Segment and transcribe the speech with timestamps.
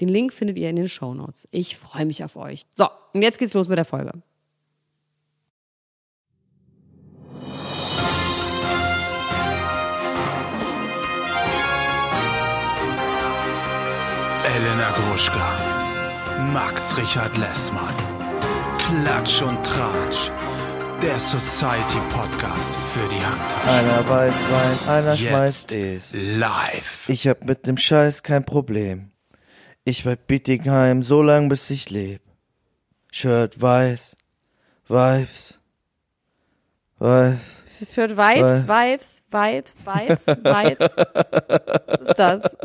[0.00, 1.46] Den Link findet ihr in den Show Notes.
[1.50, 2.62] Ich freue mich auf euch.
[2.74, 4.12] So, und jetzt geht's los mit der Folge.
[14.56, 15.48] Elena Gruschka,
[16.52, 17.94] Max Richard Lessmann,
[18.78, 20.30] Klatsch und Tratsch,
[21.02, 23.70] der Society Podcast für die Handtasche.
[23.70, 26.12] Einer weiß Wein, einer Jetzt schmeißt es.
[26.12, 27.04] live.
[27.08, 29.09] Ich hab mit dem Scheiß kein Problem.
[29.90, 32.22] Ich bleib Bietigheim so lang bis ich leb.
[33.10, 34.14] Shirt weiß,
[34.86, 35.58] Vibes,
[37.00, 37.40] weiß.
[37.92, 40.96] Shirt Vibes, Vibes, Vibes, Vibes, Vibes.
[41.88, 42.56] Was ist das?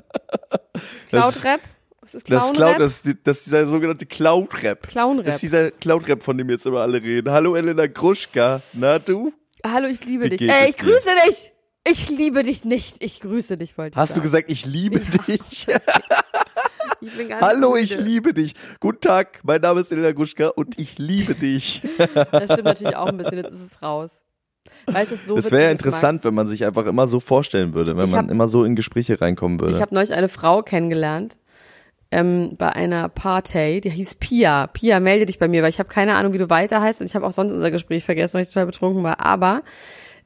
[1.10, 1.62] Cloud-Rap?
[2.02, 2.78] Was ist Das ist, Cloud, Clown-Rap?
[2.78, 4.88] das, das ist dieser sogenannte Cloud-Rap.
[4.88, 5.26] Clown-Rap.
[5.26, 7.32] Das ist dieser Cloud-Rap, von dem jetzt immer alle reden.
[7.32, 9.34] Hallo Elena Gruschka, na du?
[9.66, 10.42] Hallo, ich liebe dich.
[10.42, 11.52] Ey, ich grüße dich.
[11.88, 13.04] Ich liebe dich nicht.
[13.04, 14.24] Ich grüße dich, wollte ich Hast du sagen.
[14.24, 15.68] gesagt, ich liebe dich?
[17.02, 17.84] Ich bin ganz Hallo, müde.
[17.84, 18.54] ich liebe dich.
[18.80, 21.82] Guten Tag, mein Name ist Elena Gruschka und ich liebe dich.
[22.32, 24.24] Das stimmt natürlich auch ein bisschen, jetzt ist es raus.
[24.88, 27.96] Weißt du, es so witzig wäre interessant, wenn man sich einfach immer so vorstellen würde,
[27.98, 29.74] wenn Ich man hab- immer so in Gespräche reinkommen würde.
[29.76, 31.38] Ich habe neulich eine Frau kennengelernt
[32.12, 34.68] ähm, bei einer Party, die hieß Pia.
[34.68, 37.08] Pia, melde dich bei mir, weil ich habe keine Ahnung, wie du weiter heißt und
[37.08, 39.20] ich habe auch sonst unser Gespräch vergessen, weil ich total betrunken war.
[39.20, 39.64] Aber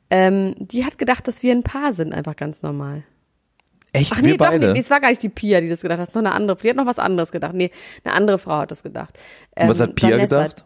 [0.09, 3.03] ähm, die hat gedacht, dass wir ein Paar sind, einfach ganz normal.
[3.91, 4.73] Echt, Ach wir nee, doch, beide?
[4.73, 6.57] nee, es war gar nicht die Pia, die das gedacht hat, noch eine andere.
[6.57, 7.53] Die hat noch was anderes gedacht.
[7.55, 7.71] Nee,
[8.03, 9.17] eine andere Frau hat das gedacht.
[9.59, 10.63] Und was Ähm, hat Pia Vanessa gedacht?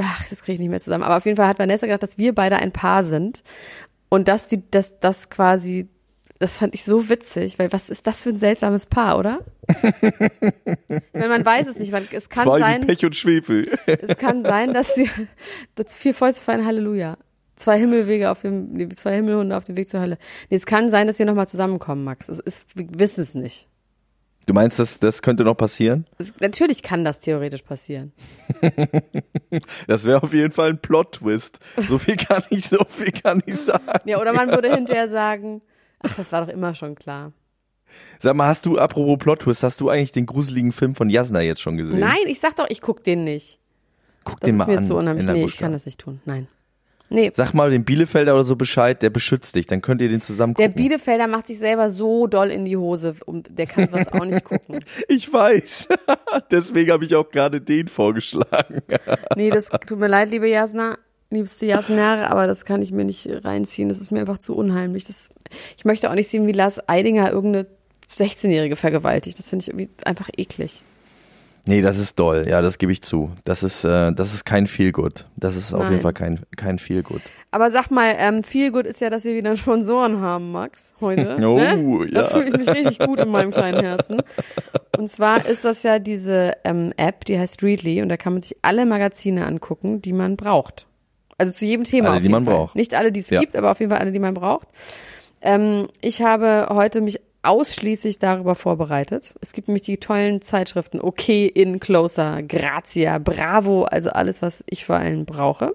[0.00, 1.04] ach, das kriege ich nicht mehr zusammen.
[1.04, 3.42] Aber auf jeden Fall hat Vanessa gedacht, dass wir beide ein Paar sind
[4.08, 5.88] und dass die, dass das quasi,
[6.38, 9.40] das fand ich so witzig, weil was ist das für ein seltsames Paar, oder?
[11.12, 13.66] Wenn man weiß es nicht, man, es kann Zwei sein, Pech und Schwefel.
[13.86, 15.08] es kann sein, dass sie,
[15.74, 17.16] das vier Fäuste für ein Halleluja.
[17.56, 20.18] Zwei Himmelwege auf dem, nee, zwei Himmelhunde auf dem Weg zur Hölle.
[20.50, 22.28] Nee, es kann sein, dass wir nochmal zusammenkommen, Max.
[22.28, 23.68] Es ist, wir wissen es nicht.
[24.46, 26.06] Du meinst, das, das könnte noch passieren?
[26.18, 28.12] Es, natürlich kann das theoretisch passieren.
[29.86, 31.60] Das wäre auf jeden Fall ein Plot-Twist.
[31.88, 33.84] So viel kann ich, so viel kann ich sagen.
[34.04, 35.62] Ja, oder man würde hinterher sagen,
[36.00, 37.32] ach, das war doch immer schon klar.
[38.18, 41.60] Sag mal, hast du, apropos Plot-Twist, hast du eigentlich den gruseligen Film von Jasna jetzt
[41.60, 42.00] schon gesehen?
[42.00, 43.60] Nein, ich sag doch, ich guck den nicht.
[44.24, 44.84] Guck Das den ist mal mir an.
[44.84, 45.26] zu unheimlich.
[45.26, 46.20] Nee, ich kann das nicht tun.
[46.24, 46.48] Nein.
[47.10, 47.30] Nee.
[47.34, 50.54] Sag mal dem Bielefelder oder so Bescheid, der beschützt dich, dann könnt ihr den zusammen
[50.54, 50.82] Der gucken.
[50.82, 54.44] Bielefelder macht sich selber so doll in die Hose, und der kann sowas auch nicht
[54.44, 54.80] gucken.
[55.08, 55.88] ich weiß.
[56.50, 58.82] Deswegen habe ich auch gerade den vorgeschlagen.
[59.36, 60.96] Nee, das tut mir leid, liebe Jasna,
[61.30, 63.88] liebste Jasna, aber das kann ich mir nicht reinziehen.
[63.88, 65.04] Das ist mir einfach zu unheimlich.
[65.04, 65.30] Das,
[65.76, 67.66] ich möchte auch nicht sehen, wie Lars Eidinger irgendeine
[68.16, 69.38] 16-Jährige vergewaltigt.
[69.38, 70.82] Das finde ich irgendwie einfach eklig.
[71.66, 72.44] Nee, das ist doll.
[72.46, 73.30] Ja, das gebe ich zu.
[73.44, 75.26] Das ist, äh, das ist kein Feelgood.
[75.36, 75.92] Das ist auf Nein.
[75.92, 77.22] jeden Fall kein, kein Feelgood.
[77.50, 81.36] Aber sag mal, ähm, gut ist ja, dass wir wieder Sponsoren haben, Max, heute.
[81.44, 82.10] Oh, ne?
[82.12, 82.28] Da ja.
[82.28, 84.20] fühle ich mich richtig gut in meinem kleinen Herzen.
[84.98, 88.42] Und zwar ist das ja diese ähm, App, die heißt Readly und da kann man
[88.42, 90.86] sich alle Magazine angucken, die man braucht.
[91.38, 92.08] Also zu jedem Thema.
[92.08, 92.54] Alle, auf die man Fall.
[92.54, 92.76] braucht.
[92.76, 93.40] Nicht alle, die es Ja.
[93.40, 94.68] gibt, aber auf jeden Fall alle, die man braucht.
[95.40, 99.34] Ähm, ich habe heute mich ausschließlich darüber vorbereitet.
[99.40, 104.84] Es gibt nämlich die tollen Zeitschriften Okay, In, Closer, Grazia, Bravo, also alles, was ich
[104.84, 105.74] vor allem brauche.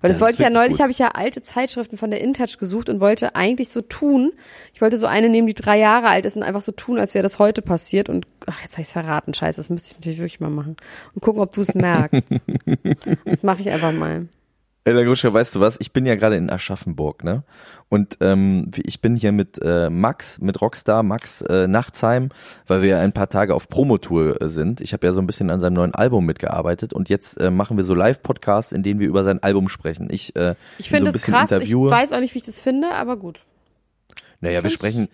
[0.00, 2.58] Weil das, Das wollte ich ja neulich, habe ich ja alte Zeitschriften von der InTouch
[2.58, 4.32] gesucht und wollte eigentlich so tun.
[4.74, 7.14] Ich wollte so eine nehmen, die drei Jahre alt ist und einfach so tun, als
[7.14, 8.08] wäre das heute passiert.
[8.08, 10.76] Und ach, jetzt habe ich es verraten, scheiße, das müsste ich natürlich wirklich mal machen.
[11.14, 12.36] Und gucken, ob du es merkst.
[13.24, 14.28] das mache ich einfach mal.
[14.86, 15.76] Ella Gruschka, weißt du was?
[15.80, 17.42] Ich bin ja gerade in Aschaffenburg, ne?
[17.88, 22.28] Und ähm, ich bin hier mit äh, Max, mit Rockstar Max äh, Nachtsheim,
[22.68, 24.80] weil wir ein paar Tage auf Promotour äh, sind.
[24.80, 27.76] Ich habe ja so ein bisschen an seinem neuen Album mitgearbeitet und jetzt äh, machen
[27.76, 30.06] wir so Live-Podcasts, in denen wir über sein Album sprechen.
[30.10, 31.50] Ich, äh, Ich finde so das krass.
[31.50, 31.90] Ich interviewe.
[31.90, 33.42] weiß auch nicht, wie ich das finde, aber gut.
[34.40, 35.08] naja, wir find's- sprechen,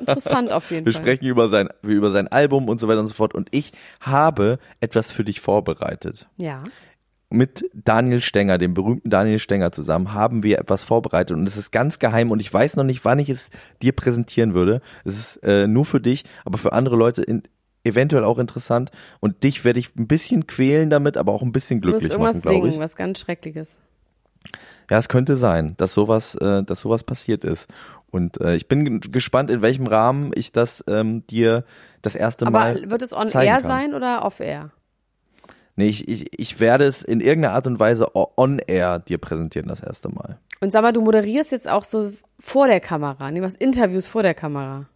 [0.00, 1.02] Interessant auf jeden wir Fall.
[1.02, 3.34] sprechen über sein, über sein Album und so weiter und so fort.
[3.34, 6.26] Und ich habe etwas für dich vorbereitet.
[6.36, 6.58] Ja.
[7.32, 11.72] Mit Daniel Stenger, dem berühmten Daniel Stenger zusammen, haben wir etwas vorbereitet und es ist
[11.72, 13.50] ganz geheim und ich weiß noch nicht, wann ich es
[13.82, 14.80] dir präsentieren würde.
[15.04, 17.42] Es ist äh, nur für dich, aber für andere Leute in,
[17.84, 18.90] eventuell auch interessant
[19.20, 22.12] und dich werde ich ein bisschen quälen damit, aber auch ein bisschen Du musst glücklich
[22.12, 23.78] irgendwas machen, singen, was ganz Schreckliches.
[24.90, 27.68] Ja, es könnte sein, dass sowas, äh, dass sowas passiert ist.
[28.10, 31.64] Und äh, ich bin gespannt, in welchem Rahmen ich das ähm, dir
[32.02, 32.90] das erste Aber Mal.
[32.90, 34.70] wird es on air sein oder off air?
[35.76, 39.68] Nee, ich, ich, ich werde es in irgendeiner Art und Weise on air dir präsentieren
[39.68, 40.38] das erste Mal.
[40.60, 44.22] Und sag mal, du moderierst jetzt auch so vor der Kamera, ne, machst Interviews vor
[44.22, 44.86] der Kamera.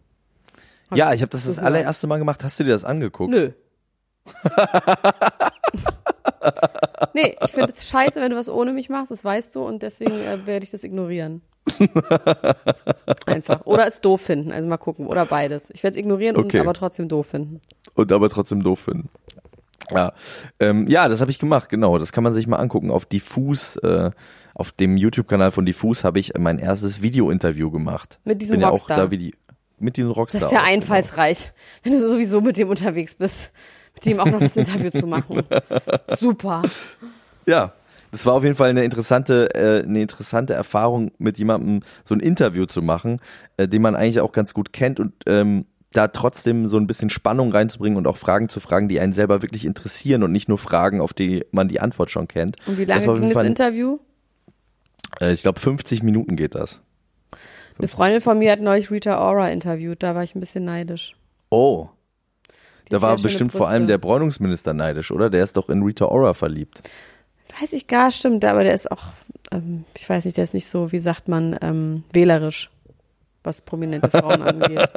[0.89, 2.43] Hab Ja, ich habe das das allererste Mal gemacht.
[2.43, 3.31] Hast du dir das angeguckt?
[3.31, 3.51] Nö.
[7.13, 9.83] nee, ich finde es scheiße, wenn du was ohne mich machst, das weißt du und
[9.83, 11.41] deswegen äh, werde ich das ignorieren.
[13.25, 13.65] Einfach.
[13.65, 15.07] Oder es doof finden, also mal gucken.
[15.07, 15.69] Oder beides.
[15.71, 16.59] Ich werde es ignorieren Okay.
[16.59, 17.61] und aber trotzdem doof finden.
[17.93, 19.09] Und aber trotzdem doof finden.
[19.91, 20.13] Ja,
[20.59, 21.97] ähm, ja, das habe ich gemacht, genau.
[21.97, 22.91] Das kann man sich mal angucken.
[22.91, 24.11] Auf Diffus, äh,
[24.53, 28.19] auf dem YouTube-Kanal von Diffus habe ich mein erstes Video-Interview gemacht.
[28.25, 28.97] Mit diesem Bin ja auch Rockstar.
[28.97, 29.35] da wie die,
[29.79, 30.41] mit diesem Rockstar.
[30.41, 30.75] Das ist ja auch, genau.
[30.75, 31.51] einfallsreich,
[31.83, 33.51] wenn du sowieso mit dem unterwegs bist,
[33.95, 35.43] mit dem auch noch das Interview zu machen.
[36.15, 36.63] Super.
[37.45, 37.73] Ja,
[38.11, 42.19] das war auf jeden Fall eine interessante, äh, eine interessante Erfahrung, mit jemandem so ein
[42.19, 43.19] Interview zu machen,
[43.57, 47.09] äh, den man eigentlich auch ganz gut kennt und ähm, da trotzdem so ein bisschen
[47.09, 50.57] Spannung reinzubringen und auch Fragen zu fragen, die einen selber wirklich interessieren und nicht nur
[50.57, 52.57] Fragen, auf die man die Antwort schon kennt.
[52.67, 53.99] Und wie Das lange auf ging das Interview?
[55.21, 56.81] Äh, ich glaube, 50 Minuten geht das.
[57.77, 61.15] Eine Freundin von mir hat neulich Rita Ora interviewt, da war ich ein bisschen neidisch.
[61.49, 61.87] Oh.
[62.87, 65.29] Die Da war bestimmt vor allem der Bräunungsminister neidisch, oder?
[65.29, 66.81] Der ist doch in Rita Ora verliebt.
[67.59, 69.03] Weiß ich gar, stimmt, aber der ist auch,
[69.51, 72.71] ähm, ich weiß nicht, der ist nicht so, wie sagt man, ähm, wählerisch,
[73.47, 74.91] was prominente Frauen angeht.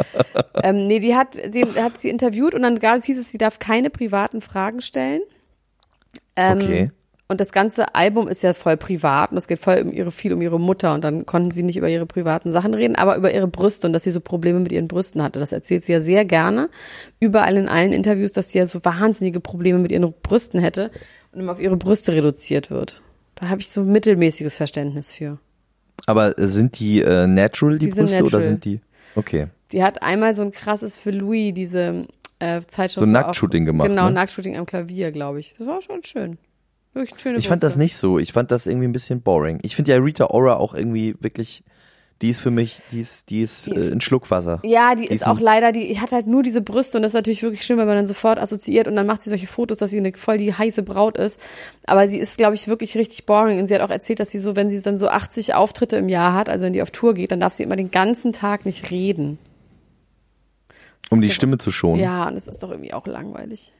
[0.62, 3.38] ähm, nee, die hat, den hat sie interviewt und dann gab es, hieß es, sie
[3.38, 5.20] darf keine privaten Fragen stellen.
[6.36, 6.90] Ähm, Okay.
[7.28, 10.32] Und das ganze Album ist ja voll privat und es geht voll um ihre, viel
[10.32, 13.34] um ihre Mutter und dann konnten sie nicht über ihre privaten Sachen reden, aber über
[13.34, 15.40] ihre Brüste und dass sie so Probleme mit ihren Brüsten hatte.
[15.40, 16.70] Das erzählt sie ja sehr gerne.
[17.18, 20.92] Überall in allen Interviews, dass sie ja so wahnsinnige Probleme mit ihren Brüsten hätte
[21.32, 23.02] und immer auf ihre Brüste reduziert wird.
[23.34, 25.40] Da habe ich so mittelmäßiges Verständnis für.
[26.06, 28.42] Aber sind die äh, natural, die, Die Brüste, oder natural.
[28.42, 28.80] sind die?
[29.14, 29.46] Okay.
[29.72, 32.06] Die hat einmal so ein krasses für Louis, diese
[32.38, 33.00] äh, Zeitschrift.
[33.00, 34.12] So ein Nacktshooting auch, gemacht, Genau, ne?
[34.12, 35.54] Nacktshooting am Klavier, glaube ich.
[35.58, 36.38] Das war schon schön.
[36.92, 37.82] Wirklich schöne Ich fand das Brüste.
[37.82, 38.18] nicht so.
[38.18, 39.58] Ich fand das irgendwie ein bisschen boring.
[39.62, 41.62] Ich finde ja Rita Ora auch irgendwie wirklich,
[42.22, 44.60] die ist für mich, die ist, die ist, Die ist- äh, ein Schluckwasser.
[44.64, 47.10] Ja, die, Die ist ist auch leider, die hat halt nur diese Brüste und das
[47.10, 49.78] ist natürlich wirklich schlimm, wenn man dann sofort assoziiert und dann macht sie solche Fotos,
[49.78, 51.38] dass sie eine voll die heiße Braut ist.
[51.86, 54.38] Aber sie ist, glaube ich, wirklich richtig boring und sie hat auch erzählt, dass sie
[54.38, 57.12] so, wenn sie dann so 80 Auftritte im Jahr hat, also wenn die auf Tour
[57.12, 59.38] geht, dann darf sie immer den ganzen Tag nicht reden.
[61.02, 62.02] Das Um ist die doch- Stimme zu schonen.
[62.02, 63.72] Ja, und das ist doch irgendwie auch langweilig.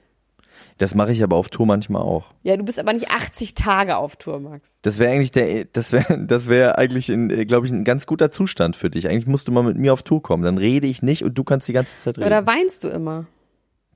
[0.79, 2.27] Das mache ich aber auf Tour manchmal auch.
[2.43, 4.79] Ja, du bist aber nicht 80 Tage auf Tour, Max.
[4.83, 7.07] Das wäre eigentlich der, das wäre, das wäre eigentlich,
[7.47, 9.09] glaube ich, ein ganz guter Zustand für dich.
[9.09, 10.43] Eigentlich musst du mal mit mir auf Tour kommen.
[10.43, 12.27] Dann rede ich nicht und du kannst die ganze Zeit reden.
[12.27, 13.27] Oder weinst du immer?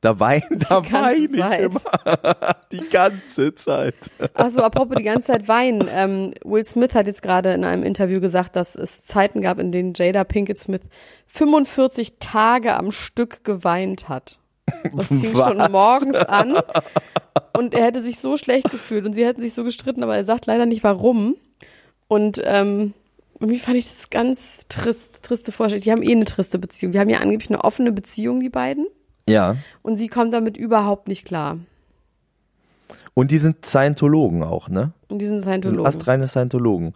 [0.00, 1.60] da wein, da weine ich Zeit.
[1.60, 2.36] immer.
[2.72, 3.94] die ganze Zeit.
[4.34, 5.86] Ach so, apropos die ganze Zeit weinen.
[5.94, 9.72] Ähm, Will Smith hat jetzt gerade in einem Interview gesagt, dass es Zeiten gab, in
[9.72, 10.82] denen Jada Pinkett Smith
[11.26, 14.39] 45 Tage am Stück geweint hat.
[14.96, 15.70] Das fing schon Was?
[15.70, 16.56] morgens an.
[17.56, 20.24] Und er hätte sich so schlecht gefühlt und sie hätten sich so gestritten, aber er
[20.24, 21.36] sagt leider nicht warum.
[22.08, 22.92] Und ähm,
[23.38, 25.82] irgendwie fand ich das ganz trist, triste Vorstellung.
[25.82, 26.92] Die haben eh eine triste Beziehung.
[26.92, 28.86] Die haben ja angeblich eine offene Beziehung, die beiden.
[29.28, 29.56] Ja.
[29.82, 31.58] Und sie kommt damit überhaupt nicht klar.
[33.14, 34.92] Und die sind Scientologen auch, ne?
[35.08, 35.86] Und die sind Die sind Scientologen.
[35.86, 36.94] astreine Scientologen.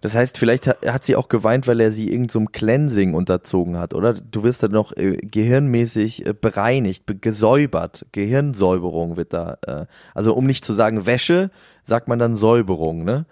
[0.00, 3.94] Das heißt, vielleicht hat, sie auch geweint, weil er sie irgendeinem so Cleansing unterzogen hat,
[3.94, 4.14] oder?
[4.14, 8.06] Du wirst dann noch äh, gehirnmäßig äh, bereinigt, be gesäubert.
[8.12, 9.58] Gehirnsäuberung wird da.
[9.66, 11.50] Äh, also um nicht zu sagen Wäsche,
[11.82, 13.26] sagt man dann Säuberung, ne?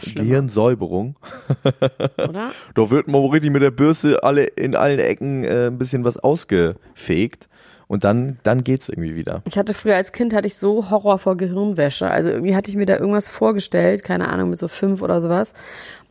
[0.00, 0.24] schlimmer.
[0.24, 1.16] Gehirnsäuberung.
[2.28, 2.52] oder?
[2.74, 6.16] Da wird mal richtig mit der Bürste alle in allen Ecken äh, ein bisschen was
[6.18, 7.48] ausgefegt.
[7.88, 9.42] Und dann, dann geht's irgendwie wieder.
[9.48, 12.10] Ich hatte früher als Kind hatte ich so Horror vor Gehirnwäsche.
[12.10, 15.54] Also irgendwie hatte ich mir da irgendwas vorgestellt, keine Ahnung, mit so fünf oder sowas,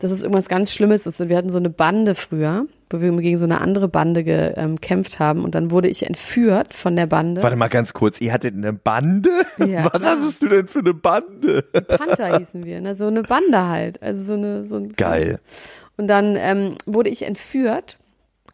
[0.00, 1.20] dass es irgendwas ganz Schlimmes ist.
[1.20, 5.20] Und wir hatten so eine Bande früher, wo wir gegen so eine andere Bande gekämpft
[5.20, 5.44] haben.
[5.44, 7.44] Und dann wurde ich entführt von der Bande.
[7.44, 9.30] Warte mal ganz kurz, ihr hattet eine Bande?
[9.64, 11.62] Ja, was hattest du denn für eine Bande?
[11.62, 12.96] Panther hießen wir, ne?
[12.96, 14.02] So eine Bande halt.
[14.02, 14.88] Also so eine, so ein.
[14.88, 15.38] Geil.
[15.96, 17.98] Und dann ähm, wurde ich entführt,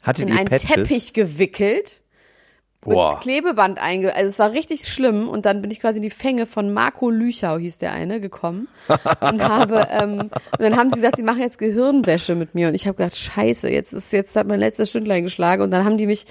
[0.02, 0.70] Hattet in einen Patches?
[0.70, 2.02] Teppich gewickelt.
[2.84, 3.10] Boah.
[3.14, 4.14] mit Klebeband einge...
[4.14, 7.10] Also es war richtig schlimm und dann bin ich quasi in die Fänge von Marco
[7.10, 8.68] Lüchau, hieß der eine, gekommen
[9.20, 9.88] und habe...
[9.90, 12.96] Ähm, und dann haben sie gesagt, sie machen jetzt Gehirnwäsche mit mir und ich habe
[12.96, 16.26] gedacht, scheiße, jetzt ist jetzt hat mein letztes Stündlein geschlagen und dann haben die mich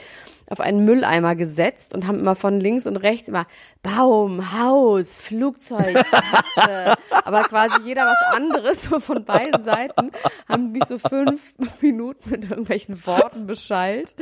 [0.50, 3.46] auf einen Mülleimer gesetzt und haben immer von links und rechts immer
[3.82, 6.96] Baum, Haus, Flugzeug, Katze,
[7.26, 10.12] aber quasi jeder was anderes, so von beiden Seiten,
[10.48, 14.16] haben mich so fünf Minuten mit irgendwelchen Worten beschallt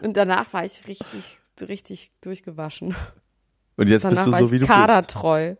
[0.00, 2.94] und danach war ich richtig, richtig durchgewaschen.
[3.76, 4.72] Und jetzt Danach bist du so wie du bist.
[4.72, 5.54] kadertreu.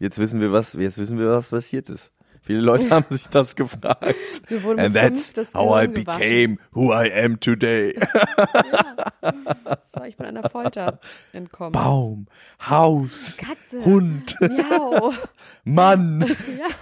[0.00, 2.12] Jetzt wissen wir was, jetzt wissen wir was passiert ist.
[2.42, 4.04] Viele Leute haben sich das gefragt.
[4.76, 6.04] And that's fünf das how I gewaschen.
[6.04, 7.94] became who I am today.
[10.06, 10.98] Ich bin einer Folter
[11.32, 11.72] entkommen.
[11.72, 12.26] Baum,
[12.68, 13.84] Haus, Katze.
[13.84, 15.12] Hund, Miau.
[15.64, 16.20] Mann.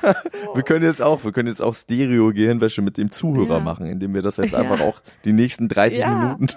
[0.05, 0.55] Ja, so.
[0.55, 3.65] Wir können jetzt auch, wir können jetzt auch Stereo-Gehirnwäsche mit dem Zuhörer Ja.
[3.65, 4.59] machen, indem wir das jetzt Ja.
[4.59, 6.15] einfach auch die nächsten 30 Ja.
[6.15, 6.49] Minuten.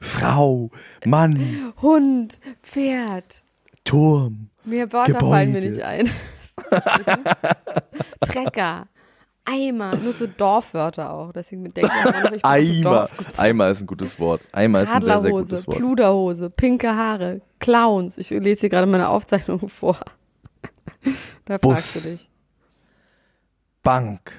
[0.00, 0.70] Frau,
[1.04, 3.42] Mann, Hund, Pferd.
[3.84, 4.48] Turm.
[4.64, 6.08] Mehr Wörter fallen mir nicht ein.
[8.20, 8.86] Trecker,
[9.44, 11.32] Eimer, nur so Dorfwörter auch.
[11.32, 12.82] Deswegen denke ich immer noch, ich Eimer.
[12.82, 13.38] Dorf.
[13.38, 14.48] Eimer ist ein gutes Wort.
[14.52, 15.76] Eimer ist ein sehr, sehr gutes Wort.
[15.76, 18.18] Pluderhose, pinke Haare, Clowns.
[18.18, 19.98] Ich lese hier gerade meine Aufzeichnung vor.
[21.44, 21.72] Da Bus.
[21.72, 22.30] fragst du dich.
[23.82, 24.32] Bank.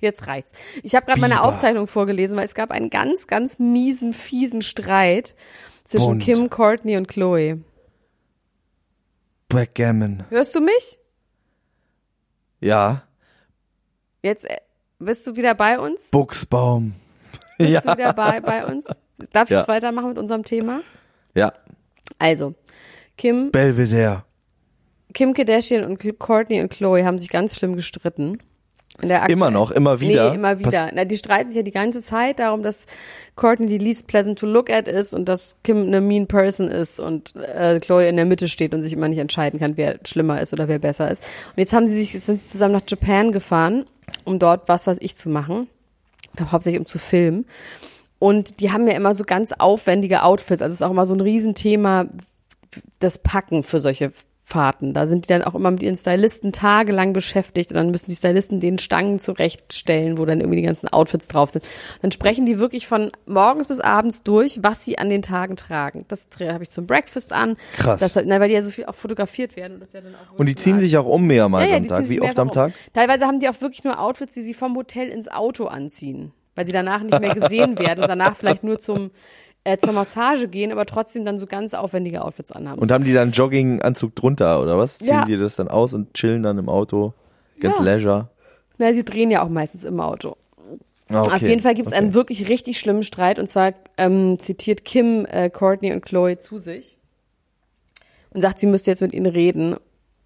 [0.00, 0.52] Jetzt reicht's.
[0.82, 1.42] Ich habe gerade meine.
[1.42, 5.34] Aufzeichnung vorgelesen, weil es gab einen ganz, ganz miesen, fiesen Streit
[5.84, 6.22] zwischen Bunt.
[6.22, 7.62] Kim, Courtney und Chloe.
[9.48, 10.24] Backgammon.
[10.30, 10.99] Hörst du mich?
[12.60, 13.02] Ja.
[14.22, 14.58] Jetzt äh,
[14.98, 16.10] bist du wieder bei uns?
[16.10, 16.94] Buchsbaum.
[17.58, 17.80] Bist Ja.
[17.80, 18.86] du wieder bei, bei uns?
[19.32, 19.58] Darf ich Ja.
[19.60, 20.80] jetzt weitermachen mit unserem Thema?
[21.34, 21.52] Ja.
[22.18, 22.54] Also,
[23.16, 24.24] Kim, Belvedere.
[25.12, 28.38] Kim Kardashian und Courtney und Chloe haben sich ganz schlimm gestritten.
[29.02, 30.30] In der Immer noch, immer wieder.
[30.30, 30.90] Nee, immer wieder.
[30.94, 32.86] Na, die streiten sich ja die ganze Zeit darum, dass
[33.36, 37.00] Courtney die least pleasant to look at ist und dass Kim eine mean person ist
[37.00, 40.40] und äh, Chloe in der Mitte steht und sich immer nicht entscheiden kann, wer schlimmer
[40.40, 41.22] ist oder wer besser ist.
[41.50, 43.86] Und jetzt haben sie sich, jetzt sind sie zusammen nach Japan gefahren,
[44.24, 45.68] um dort was weiß ich zu machen.
[46.36, 47.46] Glaube, hauptsächlich um zu filmen.
[48.18, 50.62] Und die haben ja immer so ganz aufwendige Outfits.
[50.62, 52.06] Also es ist auch immer so ein Riesenthema,
[52.98, 54.12] das Packen für solche
[54.50, 54.92] Fahrten.
[54.94, 58.16] Da sind die dann auch immer mit ihren Stylisten tagelang beschäftigt und dann müssen die
[58.16, 61.64] Stylisten den Stangen zurechtstellen, wo dann irgendwie die ganzen Outfits drauf sind.
[62.02, 66.04] Dann sprechen die wirklich von morgens bis abends durch, was sie an den Tagen tragen.
[66.08, 67.56] Das habe ich zum Breakfast an.
[67.76, 68.00] Krass.
[68.00, 69.74] Das, na, weil die ja so viel auch fotografiert werden.
[69.74, 71.76] Und, das ja dann auch Und die ziehen nur- sich auch um mehrmals ja, ja,
[71.78, 72.08] am Tag.
[72.08, 72.54] Wie oft am um.
[72.54, 72.72] Tag?
[72.92, 76.66] Teilweise haben die auch wirklich nur Outfits, die sie vom Hotel ins Auto anziehen, weil
[76.66, 79.10] sie danach nicht mehr gesehen werden und danach vielleicht nur zum
[79.72, 82.80] äh, zur Massage gehen, aber trotzdem dann so ganz aufwendige Outfits anhaben.
[82.80, 84.98] Und haben die dann einen Jogginganzug drunter oder was?
[84.98, 85.24] Ziehen Ja.
[85.24, 87.14] die das dann aus und chillen dann im Auto?
[87.60, 87.84] Ganz Ja.
[87.84, 88.30] leisure.
[88.78, 90.36] Na, sie drehen ja auch meistens im Auto.
[91.08, 91.34] Ah, okay.
[91.34, 92.02] Auf jeden Fall gibt es okay.
[92.02, 96.58] einen wirklich richtig schlimmen Streit und zwar ähm, zitiert Kim äh, Courtney und Chloe zu
[96.58, 96.98] sich
[98.30, 99.76] und sagt, sie müsste jetzt mit ihnen reden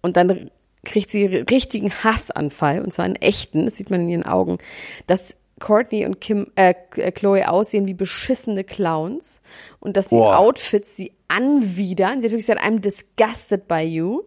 [0.03, 0.51] und dann
[0.83, 4.59] kriegt sie richtigen Hassanfall und zwar einen echten, das sieht man in ihren Augen,
[5.07, 6.73] dass Courtney und Kim, äh,
[7.11, 9.41] Chloe aussehen wie beschissene Clowns
[9.79, 10.37] und dass die Boah.
[10.39, 12.19] Outfits sie anwidern.
[12.19, 14.23] Sie hat wirklich gesagt, I'm disgusted by you.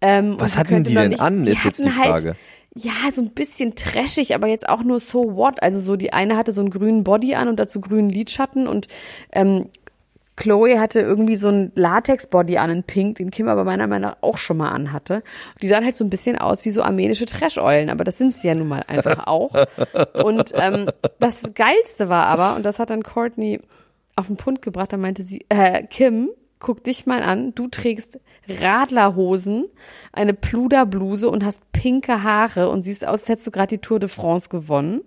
[0.00, 2.36] Ähm, Was hatten die denn nicht- an, die ist jetzt die halt, Frage.
[2.74, 5.62] ja, so ein bisschen trashig, aber jetzt auch nur so what.
[5.62, 8.88] Also so die eine hatte so einen grünen Body an und dazu grünen Lidschatten und
[9.32, 9.68] ähm,
[10.36, 14.18] Chloe hatte irgendwie so einen Latex-Body an in Pink, den Kim aber meiner Meinung nach
[14.20, 15.22] auch schon mal anhatte.
[15.62, 18.48] Die sahen halt so ein bisschen aus wie so armenische Trash-Eulen, aber das sind sie
[18.48, 19.52] ja nun mal einfach auch.
[20.22, 23.60] Und ähm, das Geilste war aber, und das hat dann Courtney
[24.14, 28.18] auf den Punkt gebracht, da meinte sie, äh, Kim, guck dich mal an, du trägst
[28.48, 29.66] Radlerhosen,
[30.12, 34.00] eine Pluderbluse und hast pinke Haare und siehst aus, als hättest du gerade die Tour
[34.00, 35.02] de France gewonnen.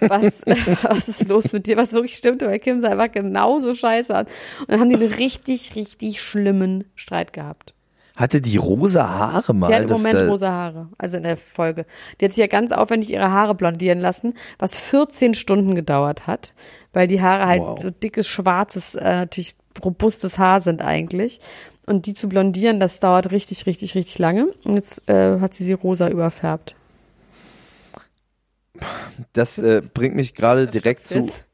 [0.00, 0.42] Was,
[0.82, 1.76] was ist los mit dir?
[1.76, 4.26] Was wirklich stimmt, weil Kim sah einfach genauso scheiße an.
[4.60, 7.74] Und dann haben die einen richtig, richtig schlimmen Streit gehabt.
[8.16, 9.68] Hatte die rosa Haare mal?
[9.68, 11.84] Die hat im Moment rosa Haare, also in der Folge.
[12.18, 16.54] Die hat sich ja ganz aufwendig ihre Haare blondieren lassen, was 14 Stunden gedauert hat,
[16.94, 17.82] weil die Haare halt Wow.
[17.82, 21.40] so dickes, schwarzes, äh, natürlich robustes Haar sind eigentlich.
[21.86, 24.46] Und die zu blondieren, das dauert richtig, richtig, richtig lange.
[24.64, 26.74] Und jetzt äh, hat sie sie rosa überfärbt.
[29.32, 31.18] Das äh, bringt mich gerade direkt zu.
[31.20, 31.44] Jetzt?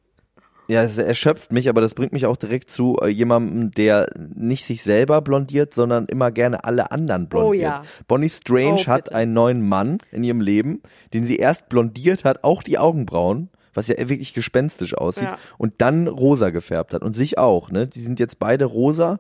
[0.69, 4.65] Ja, es erschöpft mich, aber das bringt mich auch direkt zu äh, jemandem, der nicht
[4.65, 7.79] sich selber blondiert, sondern immer gerne alle anderen blondiert.
[7.79, 7.83] Oh ja.
[8.09, 10.81] Bonnie Strange Oh, hat einen neuen Mann in ihrem Leben,
[11.13, 15.39] den sie erst blondiert hat, auch die Augenbrauen, was ja wirklich gespenstisch aussieht, Ja.
[15.59, 17.71] und dann rosa gefärbt hat und sich auch.
[17.71, 19.19] Ne, die sind jetzt beide rosa.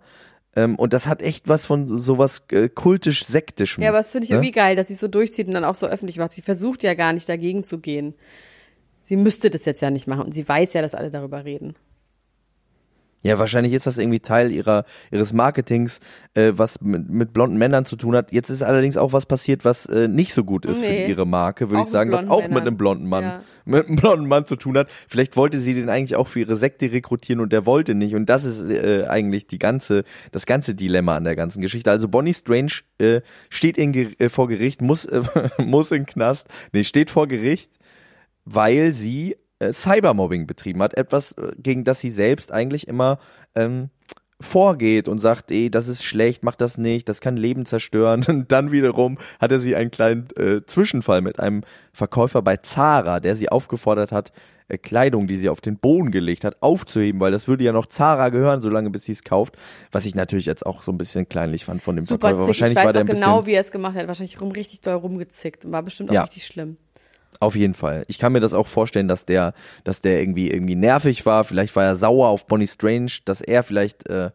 [0.55, 3.83] Ähm, und das hat echt was von sowas äh, kultisch-sektischem.
[3.83, 4.37] Ja, aber das finde ich ne?
[4.37, 6.33] irgendwie geil, dass sie es so durchzieht und dann auch so öffentlich macht.
[6.33, 8.15] Sie versucht ja gar nicht dagegen zu gehen.
[9.03, 11.75] Sie müsste das jetzt ja nicht machen und sie weiß ja, dass alle darüber reden.
[13.23, 16.01] Ja, wahrscheinlich ist das irgendwie Teil ihrer ihres Marketings,
[16.35, 18.33] äh, was mit, mit blonden Männern zu tun hat.
[18.33, 21.05] Jetzt ist allerdings auch was passiert, was äh, nicht so gut ist Nee.
[21.05, 22.67] für ihre Marke, würde ich sagen, mit was auch mit Männern.
[22.69, 23.41] einem blonden Mann, Ja.
[23.65, 24.89] mit einem blonden Mann zu tun hat.
[25.09, 28.15] Vielleicht wollte sie den eigentlich auch für ihre Sekte rekrutieren und der wollte nicht.
[28.15, 31.91] Und das ist äh, eigentlich die ganze, das ganze Dilemma an der ganzen Geschichte.
[31.91, 35.23] Also Bonnie Strange äh, steht in, äh, vor Gericht, muss äh,
[35.59, 37.79] muss in Knast, nee, steht vor Gericht,
[38.45, 39.37] weil sie
[39.71, 43.19] Cybermobbing betrieben hat, etwas, äh, gegen das sie selbst eigentlich immer
[43.55, 43.91] ähm,
[44.41, 48.25] vorgeht und sagt, ey, das ist schlecht, mach das nicht, das kann Leben zerstören.
[48.29, 53.37] Und dann wiederum hatte sie einen kleinen äh, Zwischenfall mit einem Verkäufer bei Zara, der
[53.37, 54.33] sie aufgefordert hat,
[54.67, 57.87] äh, Kleidung, die sie auf den Boden gelegt hat, aufzuheben, weil das würde ja noch
[57.87, 59.57] Zara gehören, solange bis sie es kauft.
[59.93, 62.41] Was ich natürlich jetzt auch so ein bisschen kleinlich fand von dem Super Verkäufer.
[62.41, 62.49] zick.
[62.49, 64.09] Wahrscheinlich ich war weiß der auch genau, wie er es gemacht hat.
[64.09, 66.23] Wahrscheinlich rum, richtig doll rumgezickt und war bestimmt auch Ja.
[66.25, 66.79] richtig schlimm.
[67.43, 68.05] Auf jeden Fall.
[68.07, 71.43] Ich kann mir das auch vorstellen, dass der, dass der irgendwie irgendwie nervig war.
[71.43, 74.31] Vielleicht war er sauer auf Bonnie Strange, dass er vielleicht, äh,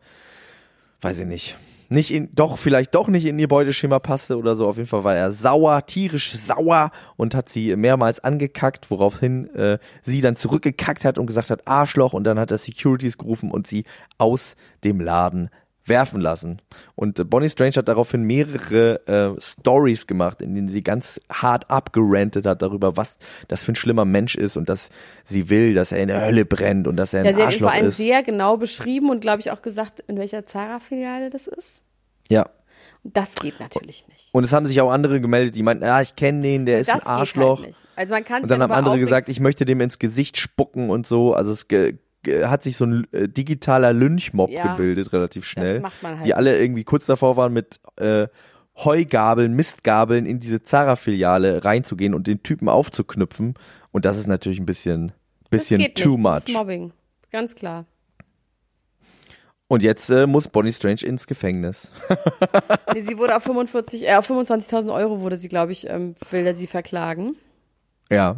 [1.00, 4.67] weiß ich nicht, nicht in, doch vielleicht doch nicht in ihr Beuteschema passte oder so.
[4.67, 9.78] Auf jeden Fall war er sauer, tierisch sauer und hat sie mehrmals angekackt, woraufhin äh,
[10.02, 13.67] sie dann zurückgekackt hat und gesagt hat Arschloch und dann hat er Securities gerufen und
[13.67, 13.86] sie
[14.17, 15.50] aus dem Laden
[15.89, 16.62] werfen lassen.
[16.95, 21.69] Und äh, Bonnie Strange hat daraufhin mehrere äh, Stories gemacht, in denen sie ganz hart
[21.69, 24.89] abgerantet hat darüber, was das für ein schlimmer Mensch ist und dass
[25.23, 27.54] sie will, dass er in der Hölle brennt und dass er Ja, ein sie hat
[27.54, 31.30] ihn vor Arschloch allem sehr genau beschrieben und glaube ich auch gesagt, in welcher Zara-Filiale
[31.30, 31.82] das ist.
[32.30, 32.50] Ja.
[33.04, 34.30] Das geht natürlich nicht.
[34.34, 36.89] Und es haben sich auch andere gemeldet, die meinten, ja, ich kenne den, der ist
[36.89, 37.63] das ein Arschloch.
[37.63, 37.88] Geht halt.
[37.95, 41.08] Also man kann Und dann haben andere gesagt, ich möchte dem ins Gesicht spucken und
[41.08, 41.34] so.
[41.34, 41.67] Also es
[42.46, 45.80] hat sich so ein äh, digitaler Lynchmob Ja, gebildet, relativ schnell.
[45.80, 48.28] macht man halt die alle irgendwie kurz davor waren, mit äh,
[48.78, 53.56] Heugabeln, Mistgabeln in diese Zara-Filiale reinzugehen und den Typen aufzuknüpfen.
[53.92, 55.12] Und das ist natürlich ein bisschen,
[55.50, 56.26] bisschen das too nicht.
[56.26, 56.50] Das much.
[56.50, 56.92] ist Mobbing.
[57.32, 57.86] Ganz klar.
[59.70, 61.92] Und jetzt äh, muss Bonnie Strange ins Gefängnis.
[62.94, 66.46] Nee, sie wurde auf 45, äh, auf 25.000 Euro wurde sie, glaube ich, ähm, will
[66.48, 67.36] er sie verklagen.
[68.10, 68.38] ja.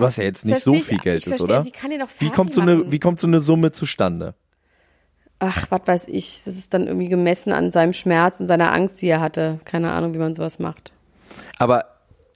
[0.00, 1.62] Was ja jetzt nicht so Versteh ich- viel Geld ich ist, verstehe, oder?
[1.62, 2.92] sie kann ihn doch Wie fertig kommt so eine, machen.
[2.92, 4.34] wie kommt so eine Summe zustande?
[5.40, 6.42] Ach, was weiß ich.
[6.44, 9.60] Das ist dann irgendwie gemessen an seinem Schmerz und seiner Angst, die er hatte.
[9.64, 10.92] Keine Ahnung, wie man sowas macht.
[11.58, 11.84] Aber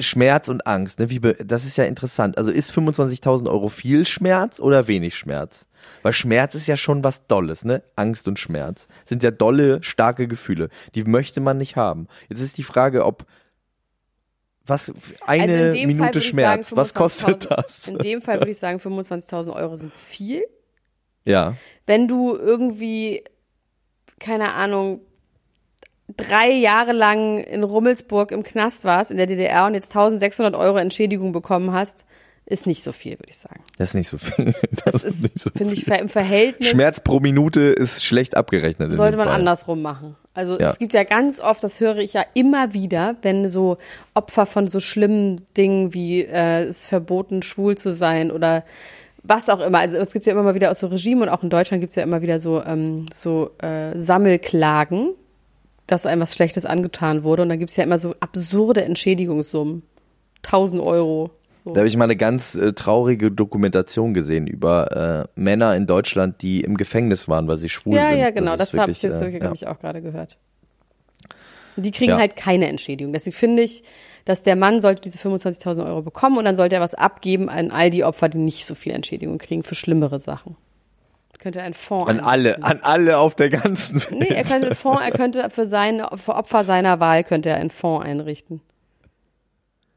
[0.00, 2.38] Schmerz und Angst, ne, wie be das ist ja interessant.
[2.38, 5.66] Also ist 25.000 Euro viel Schmerz oder wenig Schmerz?
[6.02, 7.82] Weil Schmerz ist ja schon was Dolles, ne?
[7.96, 10.68] Angst und Schmerz sind ja dolle, starke Gefühle.
[10.94, 12.06] Die möchte man nicht haben.
[12.28, 13.24] Jetzt ist die Frage, ob
[14.66, 14.92] was
[15.26, 17.88] eine also Minute Schmerz, sagen, was kostet 25.000 das?
[17.88, 20.44] In dem Fall würde ich sagen, 25.000 Euro sind viel.
[21.24, 23.24] Ja, Wenn du irgendwie,
[24.18, 25.00] keine Ahnung,
[26.16, 30.78] drei Jahre lang in Rummelsburg im Knast warst, in der DDR und jetzt 1600 Euro
[30.78, 32.04] Entschädigung bekommen hast,
[32.52, 33.60] ist nicht so viel, würde ich sagen.
[33.78, 34.54] das ist nicht so viel.
[34.84, 38.94] Das, Das ist, so finde ich, im Verhältnis Schmerz pro Minute ist schlecht abgerechnet.
[38.94, 39.36] sollte man Fall.
[39.36, 40.16] andersrum machen.
[40.34, 40.70] Also Ja.
[40.70, 43.78] es gibt ja ganz oft, das höre ich ja immer wieder, wenn so
[44.14, 48.64] Opfer von so schlimmen Dingen wie äh, es ist verboten, schwul zu sein oder
[49.22, 49.78] was auch immer.
[49.78, 51.90] Also es gibt ja immer mal wieder aus so Regimen und auch in Deutschland gibt
[51.90, 55.10] es ja immer wieder so, ähm, so äh, Sammelklagen,
[55.86, 57.42] dass einem was Schlechtes angetan wurde.
[57.42, 59.82] Und dann gibt es ja immer so absurde Entschädigungssummen.
[60.44, 61.30] 1000 Euro.
[61.64, 61.72] So.
[61.72, 66.42] Da habe ich mal eine ganz äh, traurige Dokumentation gesehen über äh, Männer in Deutschland,
[66.42, 68.18] die im Gefängnis waren, weil sie schwul Ja, sind.
[68.18, 68.52] ja, genau.
[68.54, 69.52] ist Das, habe ich jetzt äh, ja.
[69.52, 70.38] ich auch gerade gehört.
[71.76, 72.18] Und die kriegen Ja.
[72.18, 73.12] halt keine Entschädigung.
[73.12, 73.82] Deswegen finde ich,
[74.24, 77.70] dass der Mann sollte diese 25.000 Euro bekommen und dann sollte er was abgeben an
[77.70, 80.56] all die Opfer, die nicht so viel Entschädigung kriegen für schlimmere Sachen.
[81.38, 84.12] Könnte er einen Fonds An alle, an alle auf der ganzen Welt.
[84.12, 87.56] Nee, er könnte einen Fonds, er könnte für seine, für Opfer seiner Wahl könnte er
[87.56, 88.60] einen Fonds einrichten.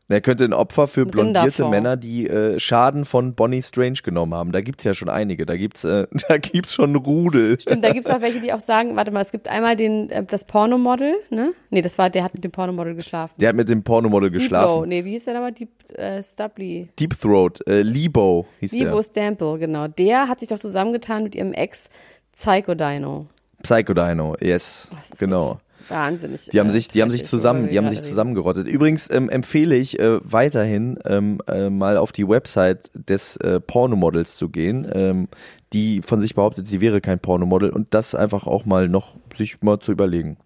[0.08, 1.68] Er könnte ein Opfer für blondierte.
[1.68, 4.52] Männer, die äh, Schaden von Bonnie Strange genommen haben.
[4.52, 5.48] Da gibt's ja schon einige.
[5.48, 7.60] Da gibt's, äh, da gibt's schon Rudel.
[7.60, 10.24] Stimmt, da gibt's auch welche, die auch sagen, warte mal, es gibt einmal den, äh,
[10.24, 11.54] das Pornomodel, ne?
[11.72, 13.34] Nee, das war, der hat mit dem Pornomodel geschlafen.
[13.38, 14.38] Der hat mit dem Pornomodel Low.
[14.38, 14.90] geschlafen.
[14.90, 15.54] Nee, wie hieß der nochmal?
[15.54, 16.90] Deep, äh, Stubbly.
[17.00, 19.04] Deep Throat, äh, Lebo hieß Libo der.
[19.04, 19.88] Stample, genau.
[19.88, 21.90] Der hat sich doch zusammengetan mit ihrem Ex
[22.32, 23.26] Psycho Dino.
[23.64, 25.60] Psycho Dino, yes, Das ist genau.
[25.90, 26.50] Wahnsinnig.
[26.52, 28.68] Die haben äh, sich, die haben sich zusammen, die haben sich zusammengerottet.
[28.68, 34.36] Übrigens ähm, empfehle ich äh, weiterhin ähm, äh, mal auf die Website des äh, Pornomodels
[34.36, 35.28] zu gehen, ähm,
[35.74, 39.62] die von sich behauptet, sie wäre kein Pornomodel und das einfach auch mal noch sich
[39.62, 40.38] mal zu überlegen,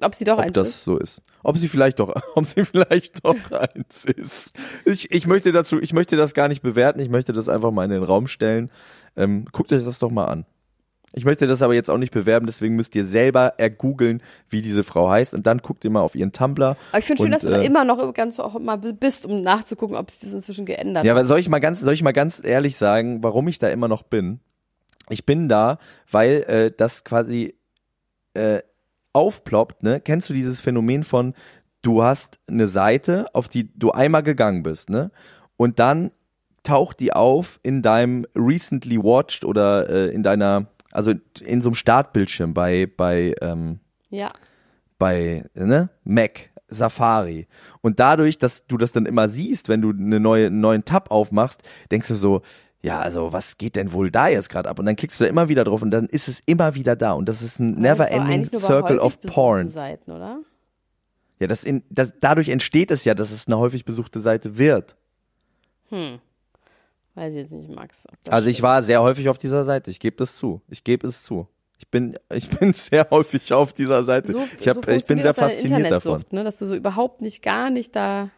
[0.00, 0.84] Ob sie doch ob eins das ist.
[0.84, 1.22] so ist.
[1.42, 4.52] Ob sie vielleicht doch, ob sie vielleicht doch eins ist.
[4.84, 7.84] Ich, ich möchte dazu, ich möchte das gar nicht bewerten, ich möchte das einfach mal
[7.84, 8.70] in den Raum stellen.
[9.16, 10.44] Ähm, guckt euch das doch mal an.
[11.18, 14.84] Ich möchte das aber jetzt auch nicht bewerben, deswegen müsst ihr selber ergoogeln, wie diese
[14.84, 16.76] Frau heißt und dann guckt ihr mal auf ihren Tumblr.
[16.90, 19.40] Aber ich finde schön, dass du da äh, immer noch ganz auch mal bist, um
[19.40, 21.18] nachzugucken, ob sich das inzwischen geändert Ja, hat.
[21.18, 23.88] aber soll ich mal ganz, soll ich mal ganz ehrlich sagen, warum ich da immer
[23.88, 24.40] noch bin?
[25.08, 25.78] Ich bin da,
[26.10, 27.54] weil äh, das quasi
[28.34, 28.60] äh,
[29.14, 30.00] aufploppt, ne?
[30.00, 31.32] Kennst du dieses Phänomen von,
[31.80, 35.10] du hast eine Seite, auf die du einmal gegangen bist, ne?
[35.56, 36.10] Und dann
[36.62, 41.74] taucht die auf in deinem recently watched oder äh, in deiner, also in so einem
[41.74, 43.80] Startbildschirm bei, bei, ähm,
[44.10, 44.28] Ja.
[44.98, 47.46] bei ne, Mac, Safari.
[47.82, 51.10] Und dadurch, dass du das dann immer siehst, wenn du eine neue, einen neuen Tab
[51.10, 52.42] aufmachst, denkst du so,
[52.82, 54.78] ja, also was geht denn wohl da jetzt gerade ab?
[54.78, 57.12] Und dann klickst du da immer wieder drauf und dann ist es immer wieder da.
[57.12, 59.68] Und das ist ein never-ending Circle of Porn.
[59.68, 60.40] Seiten, oder?
[61.40, 64.96] Ja, das in, das, dadurch entsteht es ja, dass es eine häufig besuchte Seite wird.
[67.16, 68.06] Weiß ich jetzt nicht, Max.
[68.28, 68.68] Also ich stimmt.
[68.68, 69.90] war sehr häufig auf dieser Seite.
[69.90, 70.60] Ich gebe das zu.
[70.68, 71.48] Ich gebe es zu.
[71.78, 74.32] Ich bin, ich bin sehr häufig auf dieser Seite.
[74.32, 76.22] so, ich, hab, so ich bin sehr fasziniert davon.
[76.30, 76.44] Ne?
[76.44, 78.28] Dass du so überhaupt nicht, gar nicht da.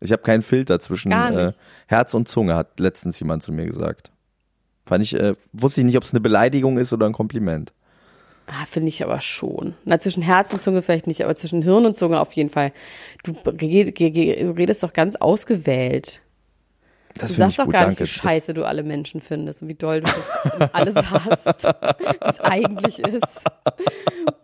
[0.00, 1.52] Ich habe keinen Filter zwischen äh.
[1.86, 4.10] Herz und Zunge, hat letztens jemand zu mir gesagt.
[4.84, 7.72] Fand ich, äh, wusste ich nicht, ob es eine Beleidigung ist oder ein Kompliment.
[8.48, 9.74] Ah, finde ich aber schon.
[9.84, 12.72] Na, zwischen Herz und Zunge vielleicht nicht, aber zwischen Hirn und Zunge auf jeden Fall.
[13.22, 16.20] Du redest doch ganz ausgewählt.
[17.18, 18.02] Das Du sagst doch gar danke.
[18.02, 20.06] nicht, wie scheiße du alle Menschen findest und wie doll du
[20.58, 23.44] das alles hast, wie es eigentlich ist.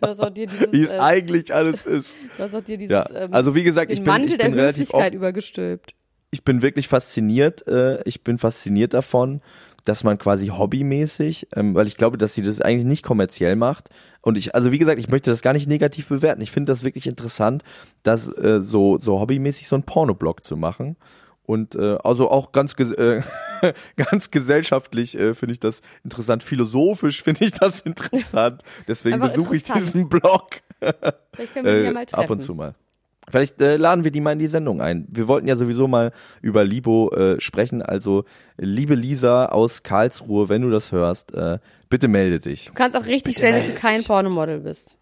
[0.01, 2.17] Du hast auch dir dieses, Das, wie es äh, eigentlich alles ist.
[2.37, 4.53] du hast auch dir dieses Ja, ähm, also wie gesagt, ich bin, Mantel ich bin
[4.53, 5.95] der relativ oft, übergestülpt.
[6.31, 9.41] ich bin wirklich fasziniert, äh, ich bin fasziniert davon,
[9.85, 13.91] dass man quasi hobbymäßig, ähm, weil ich glaube, dass sie das eigentlich nicht kommerziell macht.
[14.21, 16.41] Und ich, also wie gesagt, ich möchte das gar nicht negativ bewerten.
[16.41, 17.65] Ich finde das wirklich interessant,
[18.05, 20.97] das äh, so, so hobbymäßig so einen Pornoblog zu machen.
[21.53, 23.21] Und äh, also auch ganz ges äh,
[23.97, 26.43] ganz gesellschaftlich äh, finde ich das interessant.
[26.43, 28.63] Philosophisch finde ich das interessant.
[28.89, 32.25] Deswegen besuche ich diesen Blog Vielleicht können wir die ja äh, mal treffen.
[32.25, 32.75] ab und zu mal.
[33.31, 35.07] Vielleicht äh, laden wir die mal in die Sendung ein.
[35.11, 36.11] Wir wollten ja sowieso mal
[36.41, 37.81] über Libo äh, sprechen.
[37.81, 38.25] Also,
[38.57, 42.67] liebe Lisa aus Karlsruhe, wenn du das hörst, äh, bitte melde dich.
[42.67, 44.99] Du kannst auch richtig stellen, dass du kein Pornomodel bist.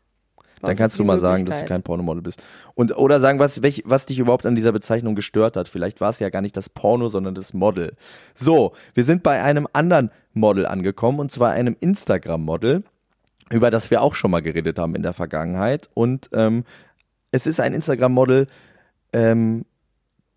[0.63, 2.43] Dann kannst du mal sagen, dass du kein Pornomodel bist.
[2.75, 5.69] Und oder sagen, was, welch, was dich überhaupt an dieser Bezeichnung gestört hat.
[5.69, 7.95] Vielleicht war es ja gar nicht das Porno, sondern das Model.
[8.35, 12.85] So, wir sind bei einem anderen Model angekommen, und zwar einem Instagram-Model,
[13.51, 15.89] über das wir auch schon mal geredet haben in der Vergangenheit.
[15.95, 16.65] Und ähm,
[17.33, 18.47] es ist ein Instagram-Model,
[19.13, 19.65] ähm,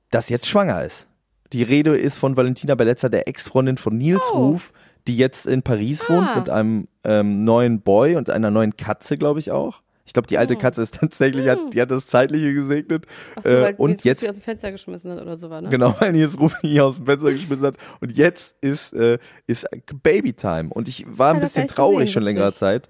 [0.10, 1.08] das jetzt schwanger ist.
[1.52, 4.38] Die Rede ist von Valentina Bellezza, der Ex-Freundin von Nils Oh.
[4.48, 4.74] Ruf,
[5.08, 6.36] die jetzt in Paris wohnt Ah.
[6.38, 9.83] mit einem ähm, neuen Boy und einer neuen Katze, glaube ich auch.
[10.06, 13.06] Ich glaube, die alte Katze ist tatsächlich, hat, die hat das Zeitliche gesegnet.
[13.36, 15.50] Ach so, äh, weil und Nils Ruffi jetzt, aus dem Fenster geschmissen hat oder so
[15.50, 15.70] war, ne?
[15.70, 17.76] genau, weil Nils Ruf ihn aus dem Fenster geschmissen hat.
[18.02, 19.66] Und jetzt ist, äh, ist
[20.04, 20.70] Babytime.
[20.70, 22.60] Und ich war ein bisschen traurig gesehen, schon längere witzig.
[22.60, 22.90] Zeit.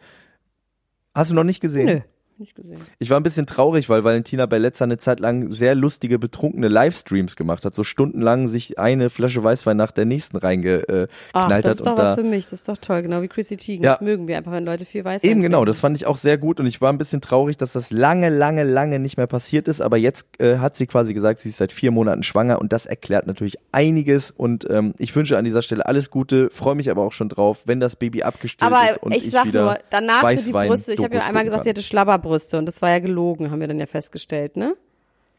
[1.13, 1.86] Hast du noch nicht gesehen?
[1.86, 2.02] Nö,
[2.39, 2.79] nicht gesehen.
[2.99, 7.35] Ich war ein bisschen traurig, weil Valentina Bellezza eine Zeit lang sehr lustige, betrunkene Livestreams
[7.35, 7.73] gemacht hat.
[7.73, 11.65] So stundenlang sich eine Flasche Weißwein nach der nächsten reingeknallt Ach, hat.
[11.65, 13.57] das ist doch und was da für mich, das ist doch toll, genau wie Chrissy
[13.57, 13.83] Teigen.
[13.83, 13.91] Ja.
[13.91, 16.37] Das mögen wir einfach, wenn Leute viel weiß Eben genau, das fand ich auch sehr
[16.37, 19.67] gut und ich war ein bisschen traurig, dass das lange, lange, lange nicht mehr passiert
[19.67, 22.73] ist, aber jetzt äh, hat sie quasi gesagt, sie ist seit vier Monaten schwanger und
[22.73, 26.89] das erklärt natürlich einiges und ähm, ich wünsche an dieser Stelle alles Gute, freue mich
[26.89, 29.65] aber auch schon drauf, wenn das Baby abgestillt Aber ist und ich ich, sag wieder
[29.65, 31.75] nur, danach sind die Weißwein Brüste, ich habe ja einmal gesagt, sie kann.
[31.75, 31.85] hatte
[32.23, 34.75] Schlabberbrüste und das war ja gelogen, haben wir dann ja festgestellt, ne?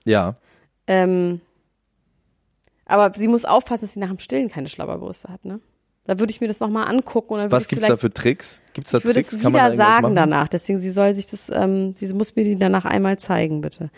[0.05, 0.37] Ja,
[0.87, 1.41] Ähm,
[2.85, 5.61] aber sie muss aufpassen, dass sie nach dem Stillen keine Schlabberbrüste hat, ne?
[6.07, 8.13] Da würde ich mir das nochmal angucken und dann würde was ich gibt's da für
[8.13, 8.61] Tricks?
[8.75, 9.33] Gibt's da ich würde Tricks?
[9.33, 10.49] es Kann man da wieder sagen danach.
[10.49, 13.89] Deswegen, sie soll sich das, ähm, sie muss mir die danach einmal zeigen, bitte.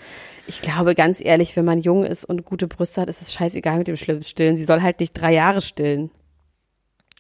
[0.46, 3.79] Ich glaube, ganz ehrlich, wenn man jung ist und gute Brüste hat, ist es scheißegal
[3.79, 4.55] mit dem Stillen.
[4.55, 6.12] Sie soll halt nicht drei Jahre stillen.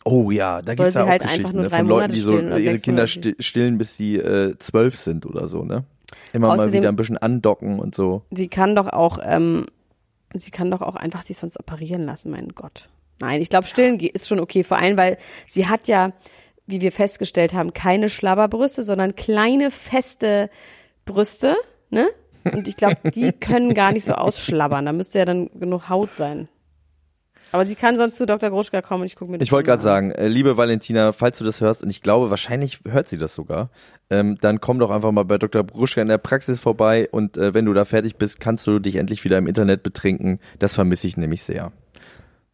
[0.08, 2.12] Oh ja, da gibt's sie ja auch halt einfach Geschichten nur ne, drei von Leuten,
[2.12, 5.84] die so ihre Kinder stillen, bis sie äh, zwölf sind oder so, ne?
[6.32, 8.22] Immer mal Außerdem- wieder ein bisschen andocken und so.
[8.30, 9.66] Sie kann doch auch, ähm,
[10.32, 12.88] sie kann doch auch einfach sich sonst operieren lassen, mein Gott.
[13.18, 16.12] Nein, ich glaube, stillen ist schon okay, vor allem, weil sie hat ja,
[16.68, 20.50] wie wir festgestellt haben, keine Schlabberbrüste, sondern kleine, feste
[21.04, 21.56] Brüste,
[21.90, 22.06] ne?
[22.52, 24.84] Und ich glaube, die können gar nicht so ausschlabbern.
[24.86, 26.48] Da müsste ja dann genug Haut sein.
[27.52, 28.50] Aber sie kann sonst zu Dr.
[28.50, 31.38] Gruschka kommen und ich gucke mir das Ich wollte gerade sagen, äh, liebe Valentina, falls
[31.38, 33.70] du das hörst, und ich glaube, wahrscheinlich hört sie das sogar,
[34.10, 35.62] ähm, dann komm doch einfach mal bei Dr.
[35.62, 38.96] Bruschka in der Praxis vorbei und äh, wenn du da fertig bist, kannst du dich
[38.96, 40.40] endlich wieder im Internet betrinken.
[40.58, 41.72] Das vermisse ich nämlich sehr.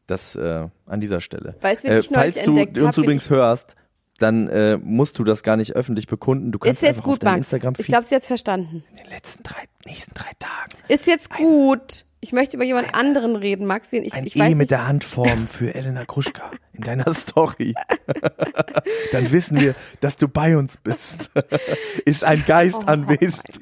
[0.07, 1.55] Das äh, an dieser Stelle.
[1.61, 3.77] Weißt äh, falls du uns übrigens hörst,
[4.19, 6.53] dann äh, musst du das gar nicht öffentlich bekunden.
[6.53, 7.53] Du kannst Ist jetzt auf gut, deinem Max.
[7.53, 8.85] Instagram Ich glaube, sie hat's verstanden.
[8.91, 12.05] in den letzten drei, nächsten drei Tagen Ist jetzt gut.
[12.25, 13.91] Ich möchte über jemand anderen reden, Max.
[13.91, 17.75] den Ich, ein ich E mit der Handform für Elena Gruschka in deiner Story.
[19.11, 21.33] Dann wissen wir, dass du bei uns bist.
[22.05, 23.59] Ist ein Geist Oh anwesend.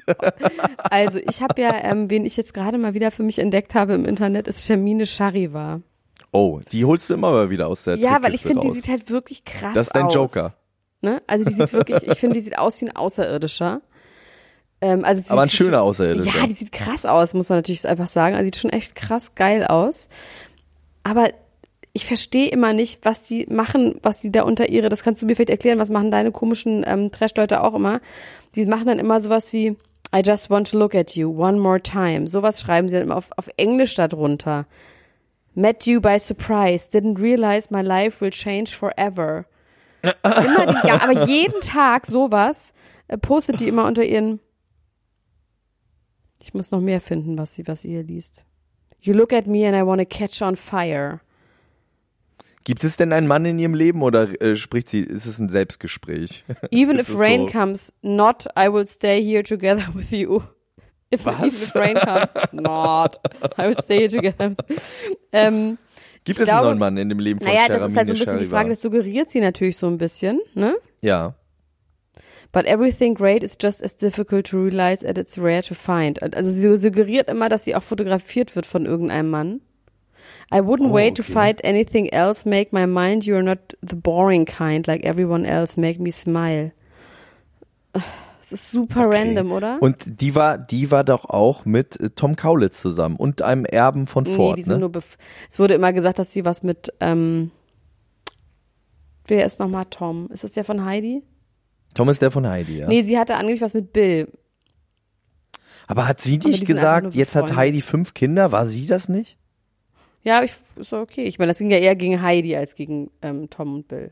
[0.77, 3.95] Also ich habe ja, ähm, wen ich jetzt gerade mal wieder für mich entdeckt habe
[3.95, 5.81] im Internet, ist Shermine Shariva.
[6.31, 8.89] Oh, die holst du immer mal wieder aus der Ja, weil ich finde, die sieht
[8.89, 9.73] halt wirklich krass aus.
[9.73, 10.53] Das ist dein Joker.
[11.01, 11.19] Ne?
[11.25, 13.81] Also die sieht wirklich, ich finde, die sieht aus wie ein Außerirdischer.
[14.81, 16.39] Ähm, also Aber ein schöner Außerirdischer.
[16.39, 18.35] Ja, die sieht krass aus, muss man natürlich einfach sagen.
[18.35, 20.09] Also sieht schon echt krass geil aus.
[21.03, 21.29] Aber
[21.93, 25.25] ich verstehe immer nicht, was sie machen, was sie da unter ihre, das kannst du
[25.25, 28.01] mir vielleicht erklären, was machen deine komischen ähm, Trash-Leute auch immer.
[28.55, 29.75] Die machen dann immer sowas wie,
[30.13, 32.27] I just want to look at you one more time.
[32.27, 34.65] Sowas schreiben sie dann immer auf, auf Englisch darunter.
[35.53, 39.45] Met you by surprise, didn't realize my life will change forever.
[40.01, 42.73] Immer die, aber jeden Tag sowas
[43.07, 44.39] äh, postet die immer unter ihren.
[46.41, 48.43] Ich muss noch mehr finden, was sie, was sie hier liest.
[48.99, 51.19] You look at me and I want to catch on fire.
[52.63, 55.49] Gibt es denn einen Mann in ihrem Leben oder äh, spricht sie, ist es ein
[55.49, 56.43] Selbstgespräch?
[56.71, 57.57] Even if rain so?
[57.59, 60.41] comes, not I will stay here together with you.
[61.13, 61.35] If, Was?
[61.39, 63.19] even if rain comes, not
[63.57, 64.55] I will stay here together.
[65.33, 65.77] ähm,
[66.23, 68.13] Gibt es glaube- einen neuen Mann in dem Leben von naja, das ist halt so
[68.13, 68.55] ein bisschen die Shariva?
[68.57, 70.75] Frage, das suggeriert sie natürlich so ein bisschen, ne?
[71.01, 71.35] Ja.
[72.51, 76.21] But everything great is just as difficult to realize as it's rare to find.
[76.21, 79.61] Also sie suggeriert immer, dass sie auch fotografiert wird von irgendeinem Mann.
[80.53, 81.31] I wouldn't Oh, wait to okay.
[81.31, 86.01] find anything else make my mind you're not the boring kind like everyone else make
[86.01, 86.73] me smile.
[88.41, 89.17] Es ist super Okay.
[89.17, 89.77] random, oder?
[89.81, 94.07] Und die war, die war doch auch mit äh, Tom Kaulitz zusammen und einem Erben
[94.07, 94.89] von nee, Ford, die sind ne?
[94.89, 95.03] nur
[95.49, 97.51] es wurde immer gesagt, dass sie was mit ähm,
[99.25, 100.27] wer ist nochmal Tom?
[100.31, 101.23] Ist das der von Heidi?
[101.93, 102.87] Tom ist der von Heidi, ja.
[102.87, 104.27] Nee, sie hatte angeblich was mit Bill.
[105.87, 107.55] Aber hat sie die einfach gesagt, jetzt hat.
[107.55, 108.51] Heidi fünf Kinder?
[108.51, 109.37] War sie das nicht?
[110.23, 111.23] Ja, ich, ist okay.
[111.23, 114.11] Ich meine, das ging ja eher gegen Heidi als gegen ähm, Tom und Bill.